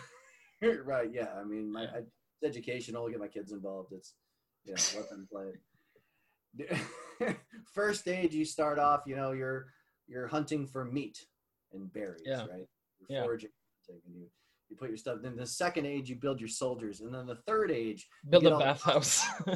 [0.62, 1.10] right.
[1.12, 1.30] Yeah.
[1.40, 3.10] I mean, my I, it's educational.
[3.10, 3.94] Get my kids involved.
[3.94, 4.14] It's
[4.66, 4.76] yeah.
[4.96, 5.54] Let them play
[6.60, 7.38] it.
[7.74, 9.02] First stage, you start off.
[9.06, 9.68] You know, you're
[10.08, 11.26] you're hunting for meat
[11.74, 12.22] and berries.
[12.26, 12.42] Yeah.
[12.42, 12.68] Right.
[13.00, 13.24] You're yeah.
[13.24, 13.50] foraging,
[13.90, 14.28] and you
[14.72, 15.20] you put your stuff.
[15.22, 18.58] Then the second age, you build your soldiers, and then the third age, build a
[18.58, 19.24] bathhouse.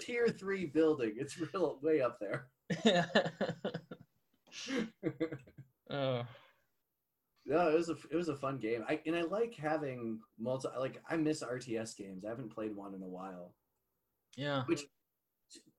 [0.00, 1.16] Tier three building.
[1.18, 2.46] It's real way up there.
[5.90, 6.24] oh.
[7.44, 8.84] No, it was a it was a fun game.
[8.88, 10.68] I and I like having multi.
[10.78, 12.24] Like I miss RTS games.
[12.24, 13.52] I haven't played one in a while.
[14.36, 14.62] Yeah.
[14.66, 14.86] Which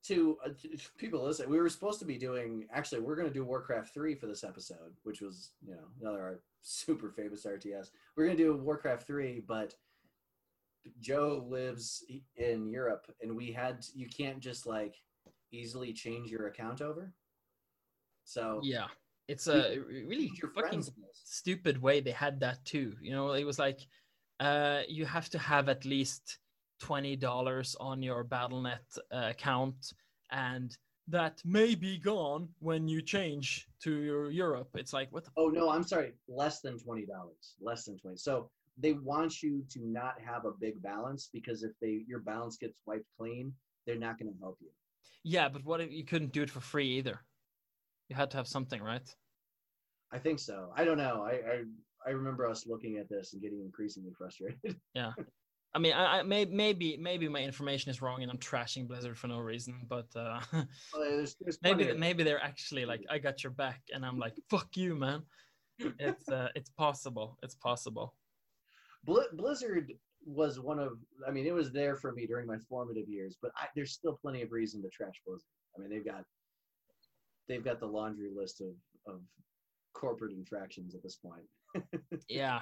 [0.04, 2.66] to, uh, to people listen, we were supposed to be doing.
[2.74, 6.42] Actually, we're going to do Warcraft three for this episode, which was you know another
[6.62, 7.92] super famous RTS.
[8.16, 9.76] We're going to do Warcraft three, but
[11.02, 12.04] Joe lives
[12.38, 14.96] in Europe, and we had you can't just like
[15.52, 17.14] easily change your account over.
[18.24, 18.88] So yeah,
[19.28, 20.84] it's a really fucking
[21.14, 22.96] stupid way they had that too.
[23.02, 23.82] You know, it was like
[24.40, 26.40] uh, you have to have at least
[26.80, 29.94] $20 on your BattleNet uh, account
[30.32, 30.78] and
[31.10, 34.70] that may be gone when you change to your Europe.
[34.76, 35.26] It's like what?
[35.38, 38.18] oh no, I'm sorry, less than twenty dollars, less than twenty.
[38.18, 42.58] So they want you to not have a big balance because if they your balance
[42.58, 43.54] gets wiped clean,
[43.86, 44.70] they're not going to help you.
[45.24, 47.20] Yeah, but what if you couldn't do it for free either?
[48.08, 49.08] You had to have something, right?
[50.12, 50.72] I think so.
[50.76, 51.24] I don't know.
[51.24, 51.64] I I,
[52.06, 54.80] I remember us looking at this and getting increasingly frustrated.
[54.94, 55.12] yeah.
[55.74, 59.18] I mean, I, I may, maybe maybe my information is wrong and I'm trashing Blizzard
[59.18, 63.44] for no reason, but uh, well, there's, there's maybe maybe they're actually like, I got
[63.44, 65.24] your back, and I'm like, fuck you, man.
[65.78, 67.38] It's uh, it's possible.
[67.44, 68.16] It's possible.
[69.06, 69.94] Blizzard
[70.26, 70.94] was one of,
[71.26, 74.20] I mean, it was there for me during my formative years, but I, there's still
[74.22, 75.46] plenty of reason to trash Blizzard.
[75.78, 76.24] I mean, they've got
[77.48, 78.74] they've got the laundry list of
[79.08, 79.22] of
[79.94, 81.86] corporate infractions at this point.
[82.30, 82.60] yeah,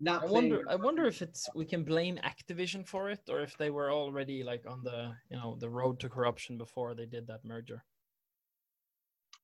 [0.00, 0.24] not.
[0.24, 0.62] I wonder.
[0.68, 4.42] I wonder if it's we can blame Activision for it, or if they were already
[4.42, 7.84] like on the you know the road to corruption before they did that merger.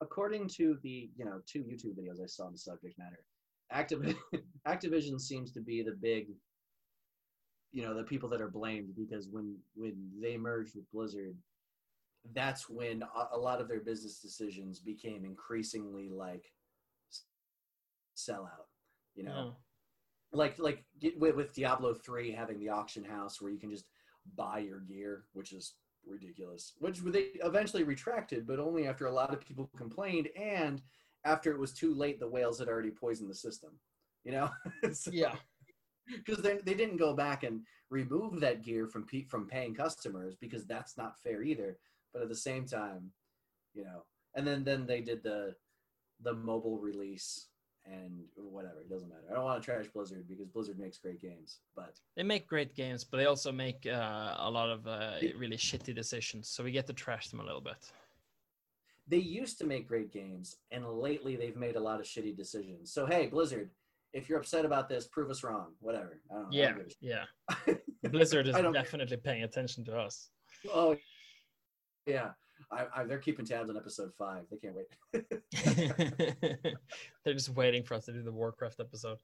[0.01, 3.25] According to the you know two YouTube videos I saw on the subject matter,
[3.73, 4.17] Activ-
[4.67, 6.29] Activision seems to be the big
[7.73, 11.37] you know the people that are blamed because when when they merged with blizzard
[12.35, 16.45] that's when a, a lot of their business decisions became increasingly like
[18.17, 18.67] sellout
[19.15, 19.55] you know
[20.33, 20.85] like like
[21.19, 23.87] with, with Diablo three having the auction house where you can just
[24.37, 25.75] buy your gear, which is
[26.07, 26.75] ridiculous.
[26.79, 30.83] Which they eventually retracted, but only after a lot of people complained and
[31.25, 32.21] after it was too late.
[32.21, 33.71] The whales had already poisoned the system.
[34.25, 34.51] You know.
[34.93, 35.35] so, yeah.
[36.07, 40.35] Because they they didn't go back and remove that gear from pe- from paying customers
[40.41, 41.77] because that's not fair either.
[42.13, 43.13] But at the same time,
[43.75, 45.55] you know, and then then they did the
[46.23, 47.47] the mobile release
[47.87, 48.81] and whatever.
[48.81, 49.23] It doesn't matter.
[49.31, 52.75] I don't want to trash Blizzard because Blizzard makes great games, but they make great
[52.75, 56.49] games, but they also make uh, a lot of uh, really shitty decisions.
[56.49, 57.93] So we get to trash them a little bit.
[59.09, 62.93] They used to make great games, and lately they've made a lot of shitty decisions.
[62.93, 63.71] So hey, Blizzard,
[64.13, 65.73] if you're upset about this, prove us wrong.
[65.81, 66.21] Whatever.
[66.51, 67.25] yeah, yeah.
[68.11, 70.31] Blizzard is definitely paying attention to us.
[70.73, 70.97] Oh,
[72.07, 72.31] yeah.
[72.73, 74.45] I, I, they're keeping tabs on episode five.
[74.51, 74.87] They can't wait.
[77.25, 79.19] they're just waiting for us to do the Warcraft episode.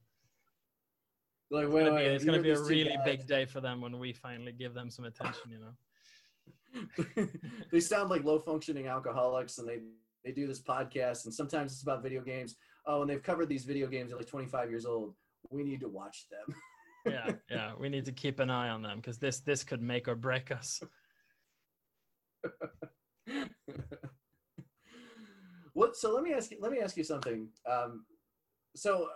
[1.51, 3.81] Like, It's wait, gonna, wait, be, it's gonna be a really big day for them
[3.81, 5.51] when we finally give them some attention.
[5.51, 7.27] You know.
[7.73, 9.79] they sound like low functioning alcoholics and they
[10.25, 12.57] they do this podcast and sometimes it's about video games
[12.87, 15.15] oh and they've covered these video games at like 25 years old
[15.49, 16.55] we need to watch them
[17.07, 17.73] yeah, yeah.
[17.79, 20.51] We need to keep an eye on them because this this could make or break
[20.51, 20.83] us.
[25.73, 27.49] What so let me ask you let me ask you something.
[27.71, 28.05] Um
[28.77, 29.09] so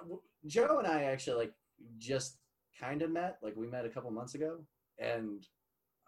[0.46, 1.52] joe and i actually like
[1.98, 2.38] just
[2.80, 4.58] kind of met like we met a couple months ago
[4.98, 5.46] and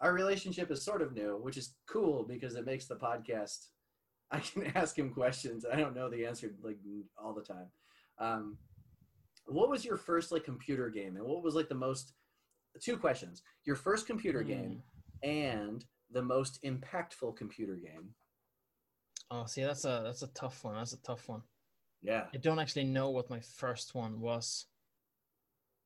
[0.00, 3.66] our relationship is sort of new which is cool because it makes the podcast
[4.30, 6.78] i can ask him questions i don't know the answer like
[7.22, 7.66] all the time.
[8.18, 8.56] Um
[9.46, 12.14] what was your first like computer game and what was like the most
[12.80, 13.42] two questions.
[13.64, 14.82] Your first computer game
[15.22, 18.14] and the most impactful computer game
[19.34, 20.74] Oh, see, that's a that's a tough one.
[20.74, 21.40] That's a tough one.
[22.02, 24.66] yeah I don't actually know what my first one was,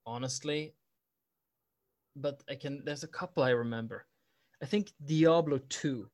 [0.04, 0.74] honestly.
[2.16, 2.82] But I can.
[2.84, 4.06] There's a couple I remember.
[4.60, 6.10] I think Diablo two.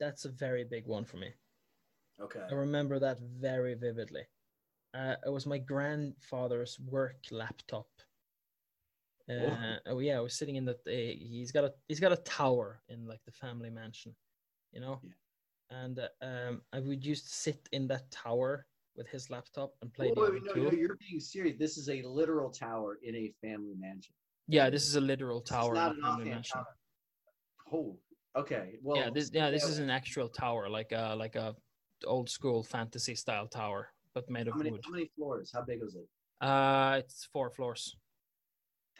[0.00, 1.30] That's a very big one for me.
[2.20, 4.22] okay I remember that very vividly.
[4.94, 7.86] Uh, it was my grandfather's work laptop.
[9.30, 10.72] Uh, oh yeah, I was sitting in the.
[10.72, 14.14] Uh, he's got a he's got a tower in like the family mansion,
[14.72, 15.00] you know.
[15.02, 15.10] Yeah.
[15.70, 19.92] And uh, um, I would used to sit in that tower with his laptop and
[19.92, 21.56] play Diablo wait, no, no, you're being serious.
[21.58, 24.14] This is a literal tower in a family mansion.
[24.48, 25.68] Yeah, this is a literal This is tower.
[25.68, 26.54] in not an family mansion.
[26.54, 26.76] tower.
[27.70, 27.98] Oh,
[28.34, 28.78] okay.
[28.82, 31.54] Well, yeah, this yeah this yeah, is an actual tower, like a like a
[32.06, 34.80] old school fantasy style tower, but made of how many, wood.
[34.84, 35.50] how many floors?
[35.52, 36.08] How big was it?
[36.40, 37.94] Uh, it's four floors.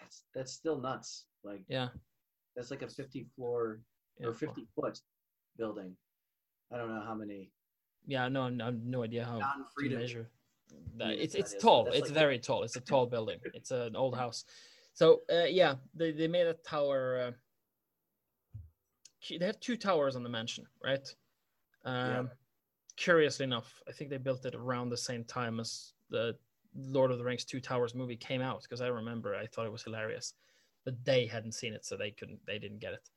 [0.08, 1.26] That's that's still nuts.
[1.44, 1.88] Like Yeah,
[2.56, 3.80] that's like a 50 floor
[4.18, 4.48] yeah or four.
[4.48, 4.98] 50 foot
[5.58, 5.94] building.
[6.72, 7.50] I don't know how many.
[8.06, 10.30] Yeah, no, I have no idea how to measure.
[10.96, 11.08] That.
[11.08, 11.86] meters It's that it's tall.
[11.88, 12.62] It's like- very tall.
[12.62, 13.38] It's a tall building.
[13.54, 14.44] It's an old house.
[14.94, 17.00] So uh, yeah, they they made a tower.
[17.26, 18.58] Uh,
[19.38, 21.06] they have two towers on the mansion, right?
[21.84, 22.22] Um, Yeah.
[22.96, 26.34] Curiously enough, I think they built it around the same time as the
[26.78, 29.72] Lord of the Rings Two Towers movie came out because I remember I thought it
[29.72, 30.34] was hilarious,
[30.84, 32.40] but they hadn't seen it, so they couldn't.
[32.46, 33.08] They didn't get it.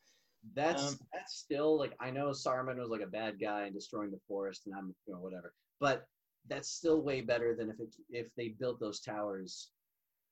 [0.56, 4.12] That's Um, that's still like I know Saruman was like a bad guy and destroying
[4.12, 5.54] the forest, and I'm you know whatever.
[5.80, 6.06] But
[6.48, 9.70] that's still way better than if it if they built those towers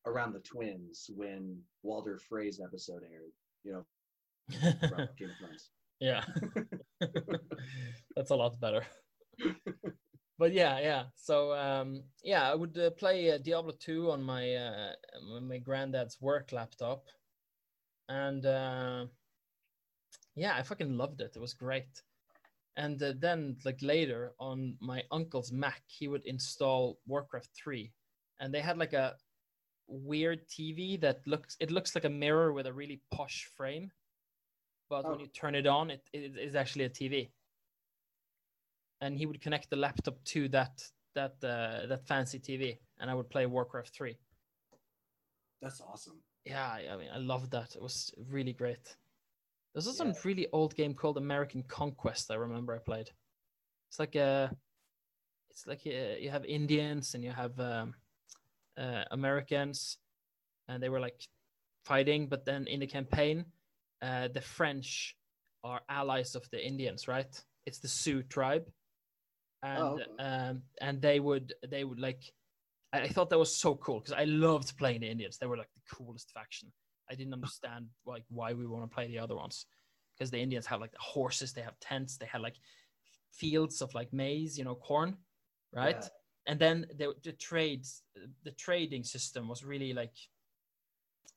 [0.06, 3.32] around the twins when Walder Frey's episode aired.
[3.64, 3.86] You know,
[4.90, 5.70] from Game of Thrones.
[6.00, 6.24] Yeah.
[8.16, 8.86] That's a lot better.
[10.40, 11.04] But yeah, yeah.
[11.16, 14.94] So um yeah, I would uh, play uh, Diablo 2 on my uh
[15.42, 17.06] my granddad's work laptop.
[18.10, 19.08] And uh
[20.36, 21.34] yeah, I fucking loved it.
[21.36, 22.04] It was great.
[22.78, 27.92] And uh, then like later on my uncle's Mac, he would install Warcraft 3
[28.40, 29.18] and they had like a
[29.88, 33.92] weird TV that looks it looks like a mirror with a really posh frame
[34.90, 35.22] but when Oh.
[35.22, 37.32] you turn it on, it, it is actually a TV.
[39.02, 40.84] And he would connect the laptop to that
[41.16, 44.18] that uh, that fancy TV, and I would play Warcraft three.
[45.62, 46.22] That's awesome.
[46.46, 47.76] Yeah, I I mean, I loved that.
[47.76, 48.96] It was really great.
[49.74, 50.12] There's also Yeah.
[50.12, 52.32] a really old game called American Conquest.
[52.32, 53.12] I remember I played.
[53.90, 54.52] It's like a,
[55.50, 57.96] it's like uh you have Indians and you have um,
[58.78, 59.98] uh, Americans,
[60.68, 61.28] and they were like
[61.86, 62.28] fighting.
[62.28, 63.46] But then in the campaign,
[64.02, 65.16] uh, the French
[65.64, 67.44] are allies of the Indians, right?
[67.66, 68.72] It's the Sioux tribe,
[69.64, 70.06] and Oh, okay.
[70.20, 72.34] um, and they would they would like.
[72.94, 75.38] I, I thought that was so cool because I loved playing the Indians.
[75.38, 76.72] They were like the coolest faction.
[77.10, 79.66] I didn't understand like why we want to play the other ones
[80.20, 82.56] because the Indians have like the horses, they have tents, they had like
[83.32, 85.16] fields of like maize, you know, corn,
[85.74, 85.96] right?
[86.00, 86.08] Yeah.
[86.48, 88.04] And then the, the trades,
[88.44, 90.14] the trading system was really like,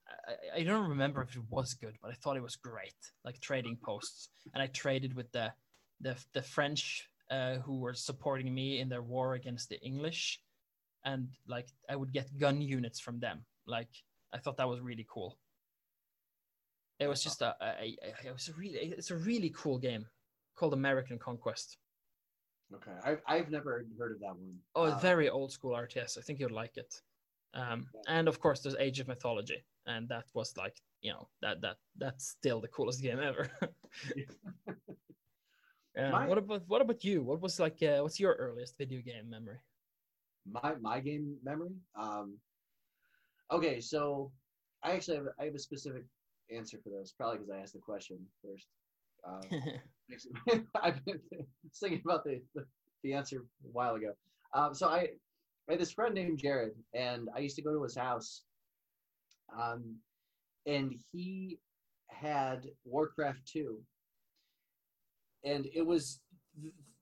[0.09, 2.95] I, I don't remember if it was good, but I thought it was great,
[3.25, 4.31] like trading posts.
[4.53, 5.53] And I traded with the
[6.01, 10.41] the the French uh, who were supporting me in their war against the English,
[11.05, 13.45] and like I would get gun units from them.
[13.67, 13.89] Like
[14.35, 15.39] I thought that was really cool.
[17.01, 20.07] It was just a, a, a, it was a really it's a really cool game
[20.55, 21.79] called American Conquest.
[22.75, 24.59] Okay, I've I've never heard of that one.
[24.75, 26.19] Oh, Uh, very old school RTS.
[26.19, 27.01] I think you'd like it.
[27.55, 31.63] Um, and of course, there's Age of Mythology, and that was like you know that
[31.63, 33.49] that that's still the coolest game ever.
[35.97, 36.11] Yeah.
[36.11, 37.23] My- what about what about you?
[37.23, 37.83] What was like?
[37.83, 39.59] Uh, what's your earliest video game memory?
[40.47, 41.75] my my game memory.
[41.99, 42.39] Um,
[43.51, 44.33] okay, so
[44.83, 46.05] I actually have I have a specific
[46.55, 48.67] answer for this, probably because I asked the question first.
[49.27, 49.43] Um,
[50.83, 51.21] I've been
[51.81, 52.65] thinking about the, the,
[53.03, 54.13] the answer a while ago.
[54.55, 55.09] Um, so I,
[55.69, 58.43] I had this friend named Jared, and I used to go to his house.
[59.59, 59.97] Um,
[60.67, 61.59] and he
[62.09, 63.79] had Warcraft 2.
[65.45, 66.21] And it was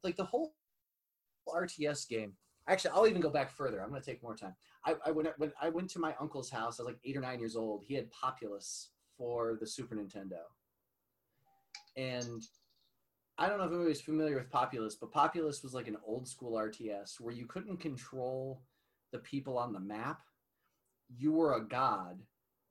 [0.03, 0.55] like the whole
[1.49, 2.33] RTS game.
[2.69, 3.83] Actually, I'll even go back further.
[3.83, 4.55] I'm going to take more time.
[4.85, 6.79] I, I went when I went to my uncle's house.
[6.79, 7.85] I was like eight or nine years old.
[7.87, 10.43] He had Populous for the Super Nintendo,
[11.97, 12.43] and
[13.39, 16.53] I don't know if anybody's familiar with Populous, but Populous was like an old school
[16.59, 18.63] RTS where you couldn't control
[19.13, 20.21] the people on the map.
[21.09, 22.21] You were a god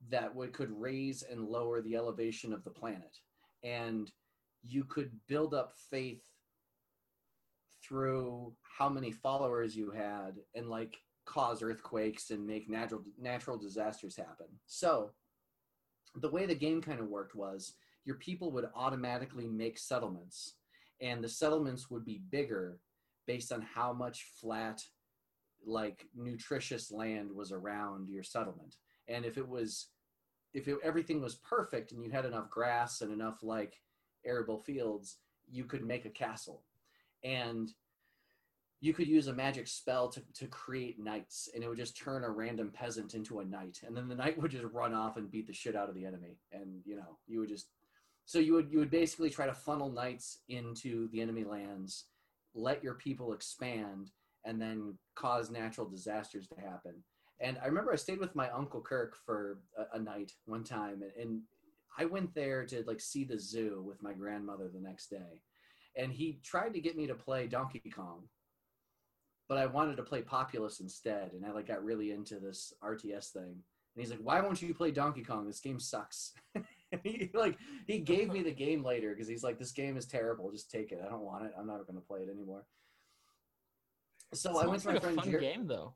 [0.08, 3.18] that would could raise and lower the elevation of the planet,
[3.62, 4.10] and
[4.62, 6.22] you could build up faith
[7.82, 14.16] through how many followers you had and like cause earthquakes and make natural natural disasters
[14.16, 14.46] happen.
[14.66, 15.10] So
[16.16, 20.54] the way the game kind of worked was your people would automatically make settlements
[21.00, 22.78] and the settlements would be bigger
[23.26, 24.82] based on how much flat
[25.64, 28.76] like nutritious land was around your settlement
[29.08, 29.88] and if it was
[30.52, 33.76] if it, everything was perfect and you had enough grass and enough like
[34.24, 35.16] arable fields
[35.50, 36.62] you could make a castle.
[37.24, 37.72] And
[38.80, 42.24] you could use a magic spell to, to create knights and it would just turn
[42.24, 43.80] a random peasant into a knight.
[43.86, 46.06] And then the knight would just run off and beat the shit out of the
[46.06, 46.38] enemy.
[46.52, 47.66] And you know you would just
[48.24, 52.06] so you would you would basically try to funnel knights into the enemy lands
[52.54, 54.10] let your people expand
[54.44, 56.94] and then cause natural disasters to happen.
[57.38, 61.02] And i remember i stayed with my uncle kirk for a, a night one time
[61.02, 61.42] and, and
[61.98, 65.42] i went there to like see the zoo with my grandmother the next day
[65.96, 68.22] and he tried to get me to play donkey kong
[69.50, 73.32] but I wanted to play Populous instead, and I like got really into this RTS
[73.32, 73.42] thing.
[73.42, 75.44] And he's like, "Why won't you play Donkey Kong?
[75.44, 76.34] This game sucks."
[77.02, 80.52] he like he gave me the game later because he's like, "This game is terrible.
[80.52, 81.00] Just take it.
[81.04, 81.52] I don't want it.
[81.58, 82.64] I'm not going to play it anymore."
[84.32, 85.94] So I went to my like friend a fun Jer- game though.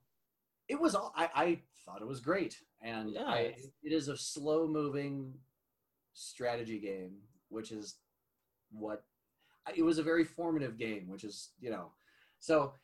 [0.69, 4.17] It was all I, I thought it was great, and Yeah, I, it is a
[4.17, 5.33] slow moving
[6.15, 7.17] strategy game,
[7.49, 7.97] which is
[8.71, 9.05] what
[9.75, 11.93] it was a very formative game, which is you know,
[12.39, 12.75] so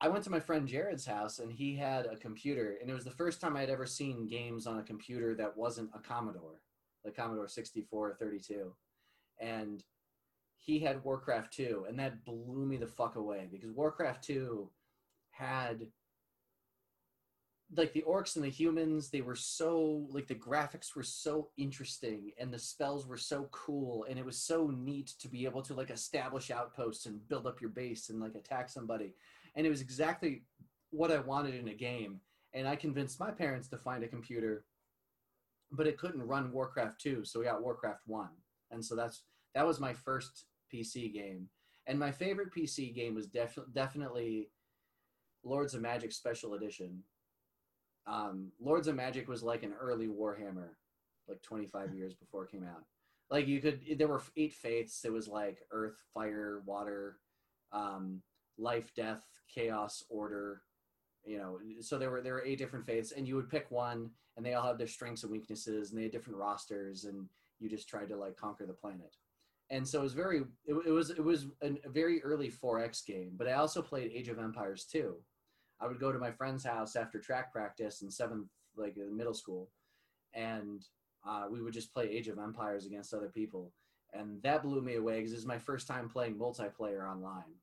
[0.00, 3.04] I went to my friend Jared's house and he had a computer, and it was
[3.04, 6.60] the first time I'd ever seen games on a computer that wasn't a Commodore,
[7.04, 8.72] like Commodore 64 or 32.
[9.40, 9.82] And
[10.56, 14.70] he had Warcraft 2, and that blew me the fuck away because Warcraft 2
[15.30, 15.88] had
[17.76, 22.30] like the orcs and the humans they were so like the graphics were so interesting
[22.40, 25.74] and the spells were so cool and it was so neat to be able to
[25.74, 29.12] like establish outposts and build up your base and like attack somebody
[29.54, 30.44] and it was exactly
[30.90, 32.20] what I wanted in a game.
[32.54, 34.64] And I convinced my parents to find a computer,
[35.70, 38.28] but it couldn't run Warcraft 2, so we got Warcraft 1.
[38.70, 39.22] And so that's
[39.54, 41.48] that was my first PC game.
[41.86, 44.50] And my favorite PC game was def- definitely
[45.42, 47.02] Lords of Magic Special Edition.
[48.08, 50.70] Um, Lords of Magic was like an early Warhammer,
[51.28, 52.84] like 25 years before it came out.
[53.30, 55.04] Like you could, there were eight faiths.
[55.04, 57.18] It was like Earth, Fire, Water,
[57.72, 58.22] um,
[58.58, 60.62] life death chaos order
[61.24, 64.10] you know so there were there were eight different faiths and you would pick one
[64.36, 67.26] and they all had their strengths and weaknesses and they had different rosters and
[67.60, 69.16] you just tried to like conquer the planet
[69.70, 73.32] and so it was very it, it was it was a very early 4x game
[73.36, 75.14] but i also played age of empires 2
[75.80, 79.70] i would go to my friend's house after track practice in seventh like middle school
[80.34, 80.86] and
[81.26, 83.72] uh, we would just play age of empires against other people
[84.14, 87.54] and that blew me away because it was my first time playing multiplayer online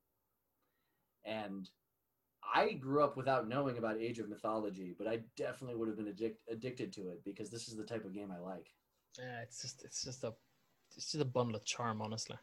[1.24, 1.68] and
[2.54, 6.06] I grew up without knowing about Age of Mythology, but I definitely would have been
[6.06, 8.68] addic- addicted to it because this is the type of game I like.
[9.18, 10.32] Yeah, it's just it's just a
[10.96, 12.36] it's just a bundle of charm, honestly.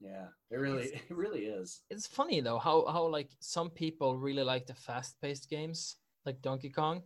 [0.00, 1.82] Yeah, it really, it really is.
[1.90, 6.42] It's funny though how how like some people really like the fast paced games like
[6.42, 7.02] Donkey Kong,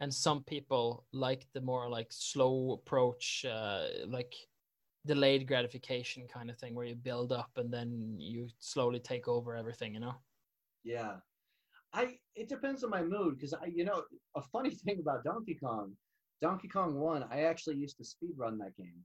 [0.00, 4.34] and some people like the more like slow approach, uh, like
[5.06, 9.56] delayed gratification kind of thing where you build up and then you slowly take over
[9.56, 9.94] everything.
[9.94, 10.14] You know.
[10.82, 11.16] Yeah,
[11.92, 12.18] I.
[12.34, 14.02] It depends on my mood because I, you know,
[14.36, 15.92] a funny thing about Donkey Kong,
[16.42, 19.04] Donkey Kong One, I actually used to speed run that game.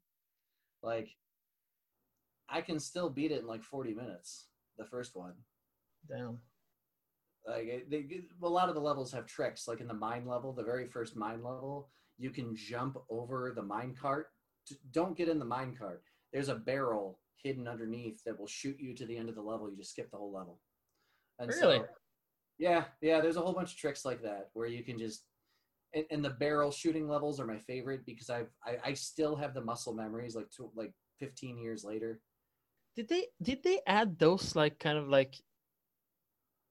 [0.81, 1.09] Like,
[2.51, 4.47] I can still beat it in like forty minutes.
[4.77, 5.33] The first one.
[6.07, 6.39] Damn.
[7.47, 8.05] like they,
[8.41, 11.15] a lot of the levels have tricks like in the mine level the very first
[11.15, 14.27] mine level you can jump over the mine cart
[14.91, 18.95] don't get in the mine cart there's a barrel hidden underneath that will shoot you
[18.95, 20.59] to the end of the level you just skip the whole level
[21.39, 21.79] and Really?
[21.79, 21.85] so
[22.57, 25.25] yeah yeah there's a whole bunch of tricks like that where you can just
[25.93, 29.53] and, and the barrel shooting levels are my favorite because I've I, I still have
[29.53, 32.21] the muscle memories like to, like 15 years later
[32.95, 35.35] Did they did they add those like kind of like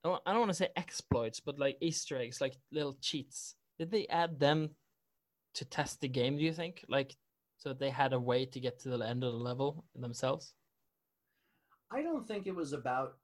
[0.05, 2.97] oh, I don't- I don't want to say exploits, but like Easter eggs, like little
[3.01, 3.55] cheats.
[3.79, 4.71] Did they add them
[5.55, 6.37] to test the game?
[6.37, 7.16] Do you think, like,
[7.59, 10.55] so that they had a way to get to the end of the level themselves?
[11.91, 13.16] I don't think it was about.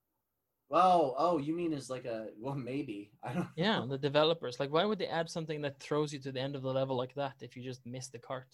[0.71, 3.49] Oh, oh, you mean as like a well, maybe I don't.
[3.57, 4.59] Yeah, the developers.
[4.59, 6.97] Like, why would they add something that throws you to the end of the level
[6.97, 8.49] like that if you just miss the cart?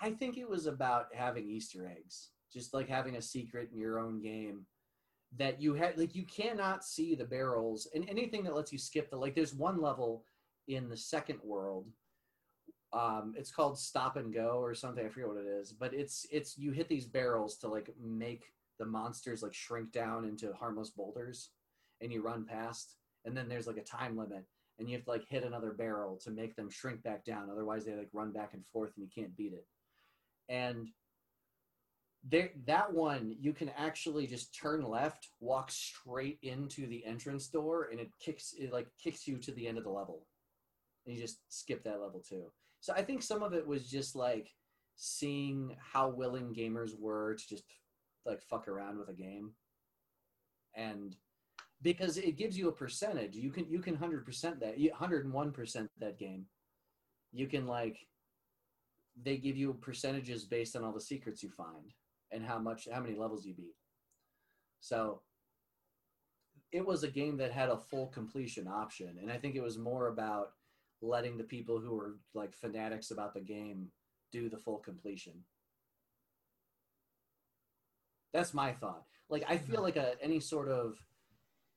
[0.00, 3.98] I think it was about having Easter eggs, just like having a secret in your
[3.98, 4.66] own game
[5.36, 5.98] that you had.
[5.98, 9.16] Like you cannot see the barrels and anything that lets you skip the.
[9.16, 10.24] Like there's one level
[10.68, 11.86] in the second world.
[12.92, 15.04] Um, it's called Stop and Go or something.
[15.04, 18.44] I forget what it is, but it's it's you hit these barrels to like make
[18.78, 21.50] the monsters like shrink down into harmless boulders,
[22.00, 22.96] and you run past.
[23.24, 24.44] And then there's like a time limit,
[24.78, 27.50] and you have to like hit another barrel to make them shrink back down.
[27.50, 29.66] Otherwise, they like run back and forth, and you can't beat it
[30.48, 30.88] and
[32.28, 37.88] there that one you can actually just turn left walk straight into the entrance door
[37.90, 40.26] and it kicks it like kicks you to the end of the level.
[41.06, 42.50] And you just skip that level too.
[42.80, 44.48] So i think some of it was just like
[44.96, 47.64] seeing how willing gamers were to just
[48.24, 49.52] like fuck around with a game.
[50.74, 51.14] And
[51.82, 56.18] because it gives you a percentage you can you can 100% that you- 101% that
[56.18, 56.46] game.
[57.32, 57.98] You can like
[59.22, 61.92] they give you percentages based on all the secrets you find
[62.32, 63.76] and how much how many levels you beat.
[64.80, 65.22] So
[66.72, 69.78] it was a game that had a full completion option and i think it was
[69.78, 70.50] more about
[71.02, 73.90] letting the people who were like fanatics about the game
[74.32, 75.44] do the full completion.
[78.32, 79.04] That's my thought.
[79.28, 80.96] Like i feel like a any sort of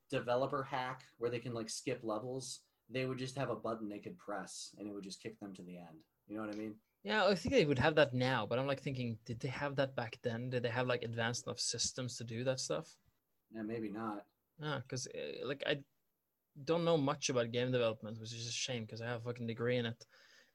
[0.09, 3.99] developer hack where they can like skip levels they would just have a button they
[3.99, 6.03] could press and it would just kick them to the end.
[6.27, 8.67] You know what i mean Yeah, I think they would have that now, but I'm
[8.67, 10.49] like thinking, did they have that back then?
[10.49, 12.97] Did they have like advanced enough systems to do that stuff?
[13.53, 14.25] yeah maybe not
[14.59, 15.79] Yeah, because eh, like I
[16.65, 19.47] don't know much about game development, which is a shame because I have a fucking
[19.47, 20.05] degree in it.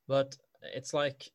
[0.06, 1.32] But it's like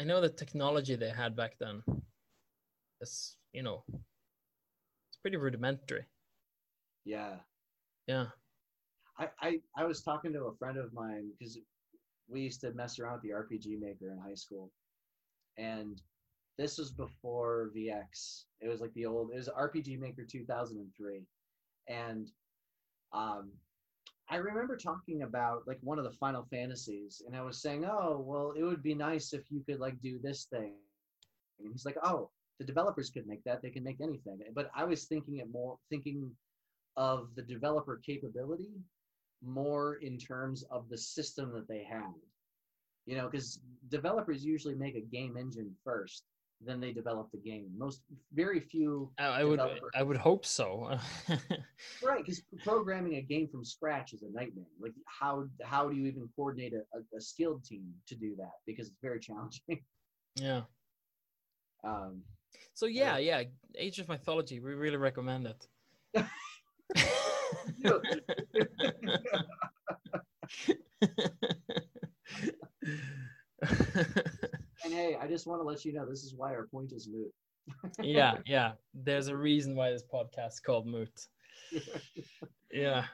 [0.00, 1.82] I know the technology they had back then.
[3.00, 3.84] It's you know,
[5.08, 6.06] it's pretty rudimentary.
[7.04, 7.36] yeah
[8.06, 8.26] Yeah.
[9.18, 11.58] I, I, I was talking to a friend of mine because
[12.28, 14.70] we used to mess around with the RPG Maker in high school,
[15.58, 16.00] and
[16.58, 18.44] this was before VX.
[18.60, 19.30] It was like the old.
[19.32, 21.22] It was RPG Maker 2003,
[21.88, 22.30] and
[23.12, 23.50] um,
[24.28, 28.22] I remember talking about like one of the Final Fantasies, and I was saying, oh
[28.24, 30.74] well, it would be nice if you could like do this thing,
[31.58, 33.62] and he's like, oh, the developers could make that.
[33.62, 34.38] They can make anything.
[34.54, 36.30] But I was thinking it more thinking
[36.96, 38.70] of the developer capability
[39.44, 42.14] more in terms of the system that they had.
[43.06, 46.22] You know, because developers usually make a game engine first,
[46.64, 47.68] then they develop the game.
[47.76, 49.60] Most, very few, I, I would
[49.94, 50.96] I would hope so.
[52.02, 52.18] right?
[52.24, 54.66] Because programming a game from scratch is a nightmare.
[54.80, 58.52] Like, how how do you even coordinate a, a, a skilled team to do that?
[58.66, 59.82] Because it's very challenging.
[60.36, 60.62] yeah.
[61.84, 62.22] Um,
[62.74, 63.42] So yeah, yeah,
[63.76, 65.66] Age of Mythology, we really recommend it.
[74.84, 77.08] and hey, I just want to let you know this is why our point is
[77.08, 77.32] moot.
[78.00, 78.72] yeah, yeah.
[78.94, 81.26] There's a reason why this podcast is called Moot.
[82.74, 83.04] Yeah.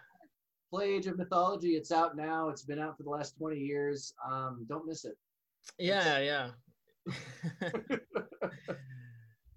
[0.71, 1.71] Play Age of Mythology.
[1.71, 2.49] It's out now.
[2.49, 4.15] It's been out for the last 20 years.
[4.25, 5.17] Um, don't miss it.
[5.81, 6.51] Yeah, yeah.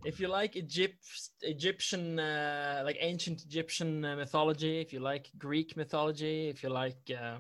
[0.04, 1.06] If you like Egypt,
[1.42, 6.98] Egyptian, uh, like ancient Egyptian uh, mythology, if you like Greek mythology, if you like
[7.12, 7.38] uh,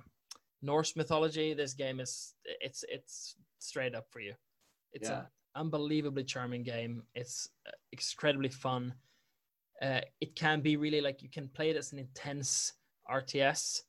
[0.61, 4.33] Norse mythology, this game is it's it's straight up for you.
[4.93, 5.19] It's Yeah.
[5.21, 7.03] an unbelievably charming game.
[7.15, 8.93] It's uh, incredibly fun.
[9.81, 12.73] Uh, it can be really like you can play it as an intense
[13.09, 13.81] RTS,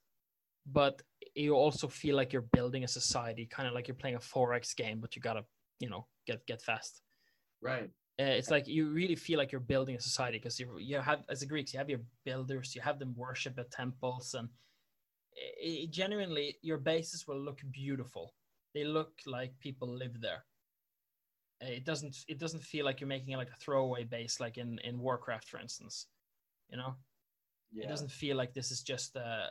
[0.65, 1.03] but
[1.35, 4.75] you also feel like you're building a society, kind of like you're playing a 4X
[4.75, 5.45] game, but you gotta,
[5.81, 7.03] you know, get get fast.
[7.61, 7.91] Right.
[8.21, 11.25] Uh, it's like you really feel like you're building a society because you you have
[11.29, 14.49] as the Greeks, you have your builders, you have them worship at temples, and
[15.35, 18.35] it, it genuinely your bases will look beautiful.
[18.75, 20.45] They look like people live there.
[21.63, 24.79] Uh, It doesn't it doesn't feel like you're making like a throwaway base like in
[24.85, 26.07] in Warcraft, for instance.
[26.71, 26.97] You know,
[27.73, 27.85] Yeah.
[27.85, 29.49] it doesn't feel like this is just uh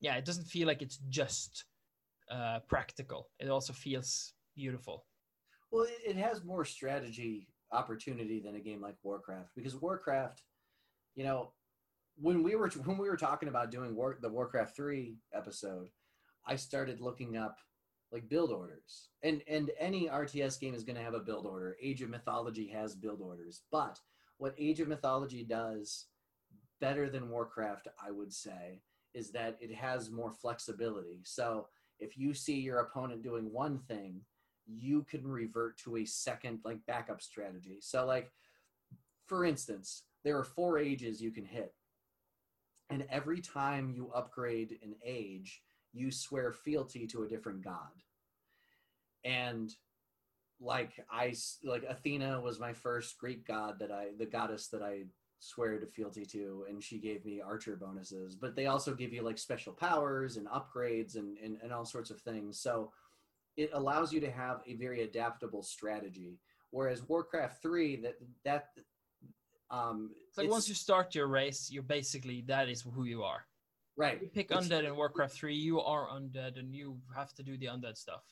[0.00, 1.64] yeah it doesn't feel like it's just
[2.30, 5.07] uh practical it also feels beautiful
[5.70, 10.42] Well, it, has more strategy opportunity than a game like Warcraft because Warcraft,
[11.14, 11.52] you know,
[12.16, 15.88] when we were when we were talking about doing War, the Warcraft three episode,
[16.46, 17.58] I started looking up
[18.12, 19.10] like build orders.
[19.22, 21.76] And and any RTS game is going to have a build order.
[21.82, 23.62] Age of Mythology has build orders.
[23.70, 23.98] But
[24.38, 26.06] what Age of Mythology does
[26.80, 28.80] better than Warcraft, I would say,
[29.14, 31.20] is that it has more flexibility.
[31.24, 31.66] So
[31.98, 34.20] if you see your opponent doing one thing,
[34.68, 37.78] you can revert to a second like backup strategy.
[37.80, 38.30] So like
[39.26, 41.74] for instance, there are four ages you can hit.
[42.90, 45.62] And every time you upgrade an age,
[45.92, 48.02] you swear fealty to a different god.
[49.24, 49.70] And
[50.60, 55.04] like I like Athena was my first Greek god that I the goddess that I
[55.40, 59.22] swear to fealty to and she gave me archer bonuses but they also give you
[59.22, 62.90] like special powers and upgrades and, and, and all sorts of things so
[63.58, 66.38] it allows you to have a very adaptable strategy
[66.70, 68.66] whereas warcraft 3 that that
[69.70, 73.22] um it's like it's, once you start your race you're basically that is who you
[73.22, 73.44] are
[73.96, 77.58] right you pick undead in warcraft 3 you are undead and you have to do
[77.58, 78.24] the undead stuff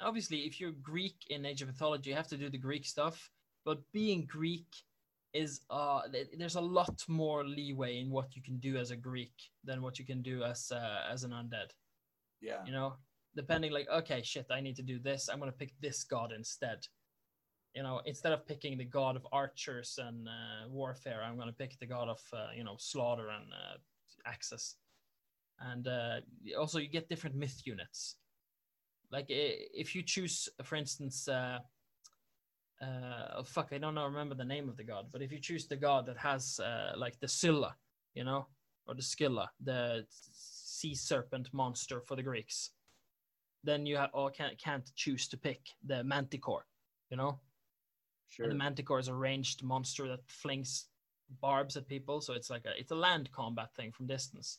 [0.00, 3.30] obviously if you're greek in age of mythology you have to do the greek stuff
[3.64, 4.66] but being greek
[5.34, 6.00] is uh
[6.36, 9.34] there's a lot more leeway in what you can do as a Greek
[9.64, 11.70] than what you can do as uh, as an undead.
[12.40, 12.64] Yeah.
[12.64, 12.94] You know,
[13.34, 15.28] depending like okay, shit, I need to do this.
[15.28, 16.86] I'm gonna pick this god instead.
[17.74, 21.78] You know, instead of picking the god of archers and uh, warfare, I'm gonna pick
[21.78, 23.76] the god of uh, you know slaughter and uh,
[24.26, 24.76] access.
[25.60, 26.20] And uh,
[26.58, 28.16] also, you get different myth units.
[29.10, 31.58] Like if you choose, for instance, uh,
[32.82, 35.40] uh, oh fuck, I don't know, remember the name of the god, but if you
[35.40, 36.60] choose the god that has
[36.96, 37.74] like the Scylla,
[38.14, 38.46] you know,
[38.86, 42.70] or the Scylla, the sea serpent monster for the Greeks,
[43.64, 46.66] then you have, or can't, can't choose to pick the Manticore,
[47.10, 47.40] you know?
[48.28, 48.44] Sure.
[48.44, 50.86] And the Manticore is a ranged monster that flings
[51.40, 54.58] barbs at people, so it's like a it's a land combat thing from distance.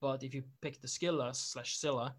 [0.00, 2.14] But if you pick the Scylla slash Scylla,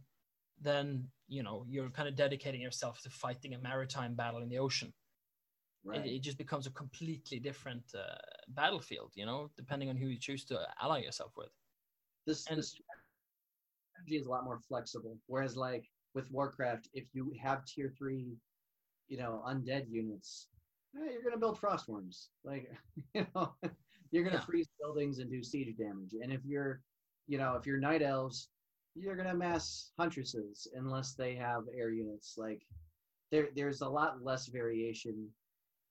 [0.61, 4.57] then you know you're kind of dedicating yourself to fighting a maritime battle in the
[4.57, 4.93] ocean
[5.85, 6.05] Right.
[6.05, 8.15] It, it, just becomes a completely different uh,
[8.49, 11.49] battlefield, you know, depending on who you choose to ally yourself with.
[12.25, 12.79] This, and, this
[13.93, 15.17] strategy is a lot more flexible.
[15.27, 18.35] Whereas, like with Warcraft, if you have tier three,
[19.07, 20.47] you know, undead units,
[20.95, 22.27] eh, you're going to build frost wyrms.
[22.43, 22.71] Like,
[23.13, 23.53] you know,
[24.11, 24.45] you're going to yeah.
[24.45, 26.13] freeze buildings and do siege damage.
[26.21, 26.81] And if you're,
[27.27, 28.49] you know, if you're night elves,
[28.95, 32.35] you're going to mass huntresses unless they have air units.
[32.37, 32.61] Like,
[33.31, 35.27] there, there's a lot less variation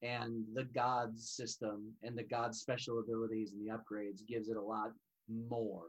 [0.02, 4.62] and the gods system and the gods special abilities and the upgrades gives it a
[4.62, 4.90] lot
[5.28, 5.86] more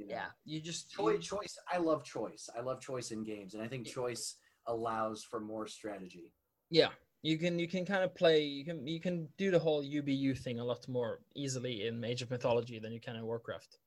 [0.00, 0.14] you know?
[0.14, 1.22] yeah you just choice, you...
[1.22, 4.36] choice i love choice i love choice in games and i think choice
[4.66, 6.32] allows for more strategy
[6.70, 6.88] yeah
[7.22, 10.36] you can you can kind of play you can you can do the whole ubu
[10.38, 13.78] thing a lot more easily in age of mythology than you can in warcraft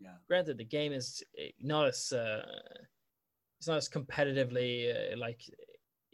[0.00, 2.42] yeah granted the game is eh, not as uh,
[3.58, 5.42] it's not as competitively uh, like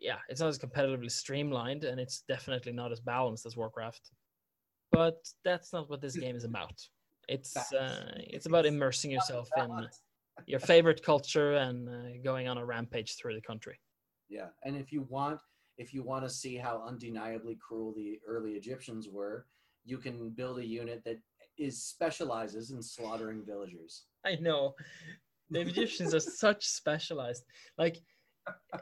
[0.01, 4.11] yeah, it's not as competitively streamlined and it's definitely not as balanced as Warcraft.
[4.93, 6.81] But that's not what this game is about.
[7.29, 9.87] It's uh, it's about immersing yourself in
[10.47, 13.79] your favorite culture and uh, going on a rampage through the country.
[14.29, 15.41] Yeah, and if you want
[15.77, 19.47] if you want to see how undeniably cruel the early Egyptians were,
[19.85, 21.19] you can build a unit that
[21.57, 24.05] is specializes in slaughtering villagers.
[24.25, 24.75] I know.
[25.51, 27.45] The Egyptians are such specialized.
[27.77, 27.99] Like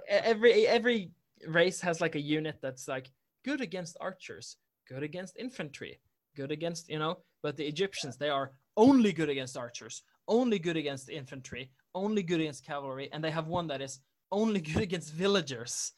[0.09, 1.11] every every
[1.47, 3.11] race has like a unit that's like
[3.45, 4.57] good against archers,
[4.89, 6.01] good against infantry,
[6.37, 7.18] good against you know.
[7.43, 12.41] But the Egyptians they are only good against archers, only good against infantry, only good
[12.41, 15.93] against cavalry, and they have one that is only good against villagers.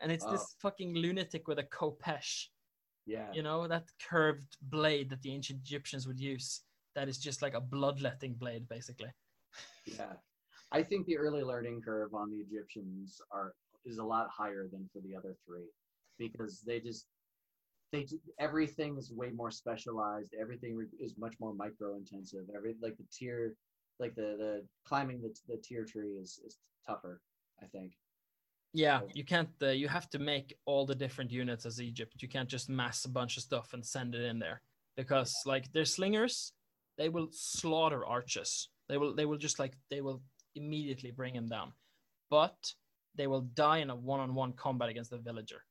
[0.00, 0.32] And it's oh.
[0.32, 2.46] this fucking lunatic with a khopesh.
[3.06, 3.28] Yeah.
[3.32, 6.62] You know, that curved blade that the ancient Egyptians would use.
[6.94, 9.10] That is just like a bloodletting blade, basically.
[9.86, 10.12] Yeah.
[10.72, 14.88] I think the early learning curve on the Egyptians are is a lot higher than
[14.92, 15.68] for the other three
[16.18, 17.06] because they just
[17.92, 18.06] they
[18.38, 20.34] everything is way more specialized.
[20.40, 22.44] Everything is much more micro intensive.
[22.56, 23.54] Every like the tier,
[24.00, 27.20] like the the climbing the the tier tree is is tougher.
[27.62, 27.92] I think.
[28.74, 29.50] Yeah, you can't.
[29.60, 32.22] Uh, you have to make all the different units as Egypt.
[32.22, 34.62] You can't just mass a bunch of stuff and send it in there
[34.96, 36.54] because, like, their slingers,
[36.96, 38.70] they will slaughter archers.
[38.88, 39.14] They will.
[39.14, 40.22] They will just like they will
[40.54, 41.72] immediately bring him down.
[42.30, 42.56] But
[43.14, 45.62] they will die in a one-on-one combat against the villager.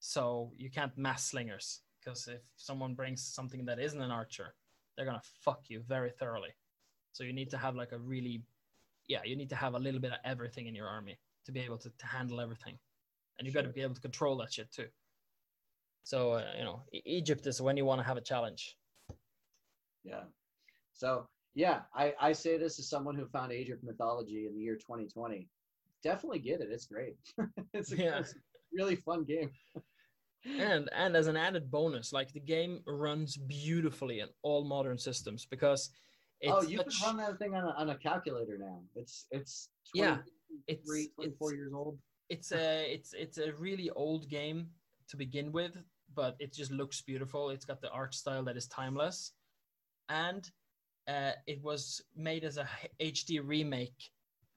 [0.00, 4.54] So you can't mass slingers because if someone brings something that isn't an archer,
[4.96, 6.50] they're gonna fuck you very thoroughly.
[7.12, 8.42] So you need to have like a really,
[9.08, 11.60] yeah, you need to have a little bit of everything in your army to be
[11.60, 12.78] able to, to handle everything,
[13.38, 13.62] and you sure.
[13.62, 14.86] got to be able to control that shit too.
[16.02, 18.76] So uh, you know, Egypt is when you want to have a challenge.
[20.02, 20.24] Yeah.
[20.94, 24.76] So yeah, I, I say this as someone who found of Mythology in the year
[24.76, 25.48] 2020.
[26.02, 26.68] definitely get it.
[26.70, 27.16] It's great.
[27.74, 28.20] it's, a, Yeah.
[28.20, 28.36] it's a
[28.72, 29.50] really fun game.
[30.46, 35.46] And and as an added bonus, like the game runs beautifully in all modern systems
[35.46, 35.90] because
[36.40, 38.80] it's oh, you can run that thing on a, on a calculator now.
[38.94, 40.18] It's it's Yeah,
[40.66, 41.98] 23, it's- 24 it's- years old.
[42.28, 44.68] it's a it's it's a really old game
[45.08, 45.76] to begin with,
[46.14, 47.50] but it just looks beautiful.
[47.50, 49.32] It's got the art style that is timeless,
[50.08, 50.48] and
[51.08, 52.66] uh, it was made as a
[53.00, 54.10] HD remake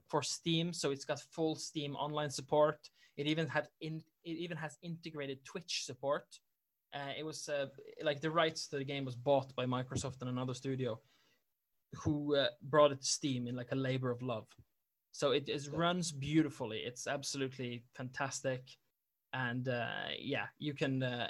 [0.07, 2.77] for Steam, so it's got full Steam online support.
[3.17, 6.26] It even had in it even has integrated Twitch support.
[6.93, 7.67] Uh, it was uh,
[8.03, 10.99] like the rights to the game was bought by Microsoft and another studio,
[12.03, 14.47] who uh, brought it to Steam in like a labor of love.
[15.11, 15.57] So it, Yeah.
[15.71, 16.80] runs beautifully.
[16.80, 18.61] It's absolutely fantastic,
[19.34, 21.03] and uh, yeah, you can.
[21.03, 21.30] Uh,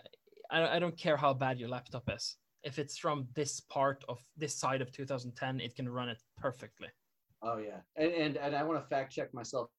[0.51, 2.37] I, I don't care how bad your laptop is.
[2.63, 6.87] If it's from this part of this side of 2010, it can run it perfectly.
[7.41, 9.69] Oh yeah, and and, and I want to fact check myself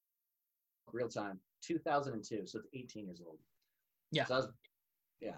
[0.91, 1.39] real time.
[1.65, 3.39] 2002, so it's 18 years old.
[4.11, 4.25] Yeah.
[4.25, 4.47] So I was,
[5.21, 5.31] yeah.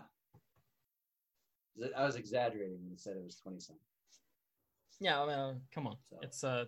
[1.96, 3.82] I was exaggerating when I said it was 20 something.
[5.00, 6.66] Yeah, I mean, come on, So- it's uh,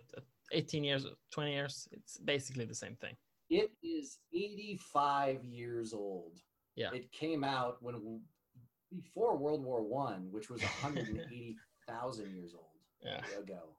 [0.52, 1.88] 18 years, 20 years.
[1.92, 3.16] It's basically the same thing.
[3.48, 6.38] It is 85 years old.
[6.76, 6.90] Yeah.
[6.94, 8.20] It came out when
[8.94, 12.66] before World War One, which was 180,000 years old
[13.02, 13.24] Yeah.
[13.38, 13.74] ago.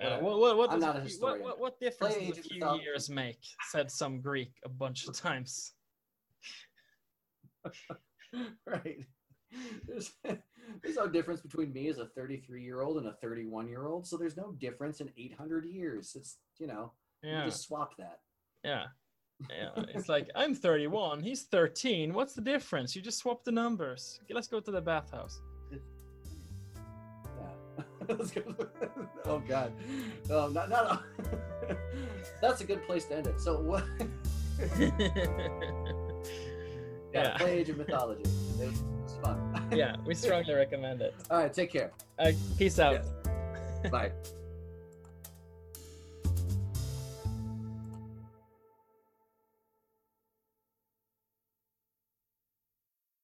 [0.00, 1.42] Uh, what, what, what, I'm does not a few- historian.
[1.42, 2.84] What, what, what difference Play does a few Mythology.
[2.84, 3.38] years make?
[3.70, 5.72] Said some Greek a bunch of times.
[8.66, 9.06] right.
[9.86, 10.12] There's,
[10.82, 14.06] there's no difference between me as a 33 year old and a 31 year old.
[14.06, 16.14] So there's no difference in 800 years.
[16.16, 18.20] It's, you know, Yeah, you just swap that.
[18.64, 18.86] yeah,
[19.50, 19.84] yeah.
[19.94, 22.14] It's like I'm 31, he's 13.
[22.14, 22.96] What's the difference?
[22.96, 24.20] You just swap the numbers.
[24.24, 25.40] Okay, let's go to the bathhouse.
[28.36, 28.42] Yeah.
[29.24, 29.72] Oh, God.
[30.30, 31.02] Oh, not, not,
[32.40, 33.40] that's a good place to end it.
[33.40, 33.84] So, what?
[34.78, 34.98] yeah,
[37.12, 37.36] Yeah.
[37.38, 38.22] play Age of Mythology.
[38.60, 38.82] It was,
[39.22, 39.68] fun.
[39.72, 41.14] yeah, we strongly recommend it.
[41.30, 41.92] All right, take care.
[42.18, 43.04] Uh, peace out.
[43.90, 44.12] Bye.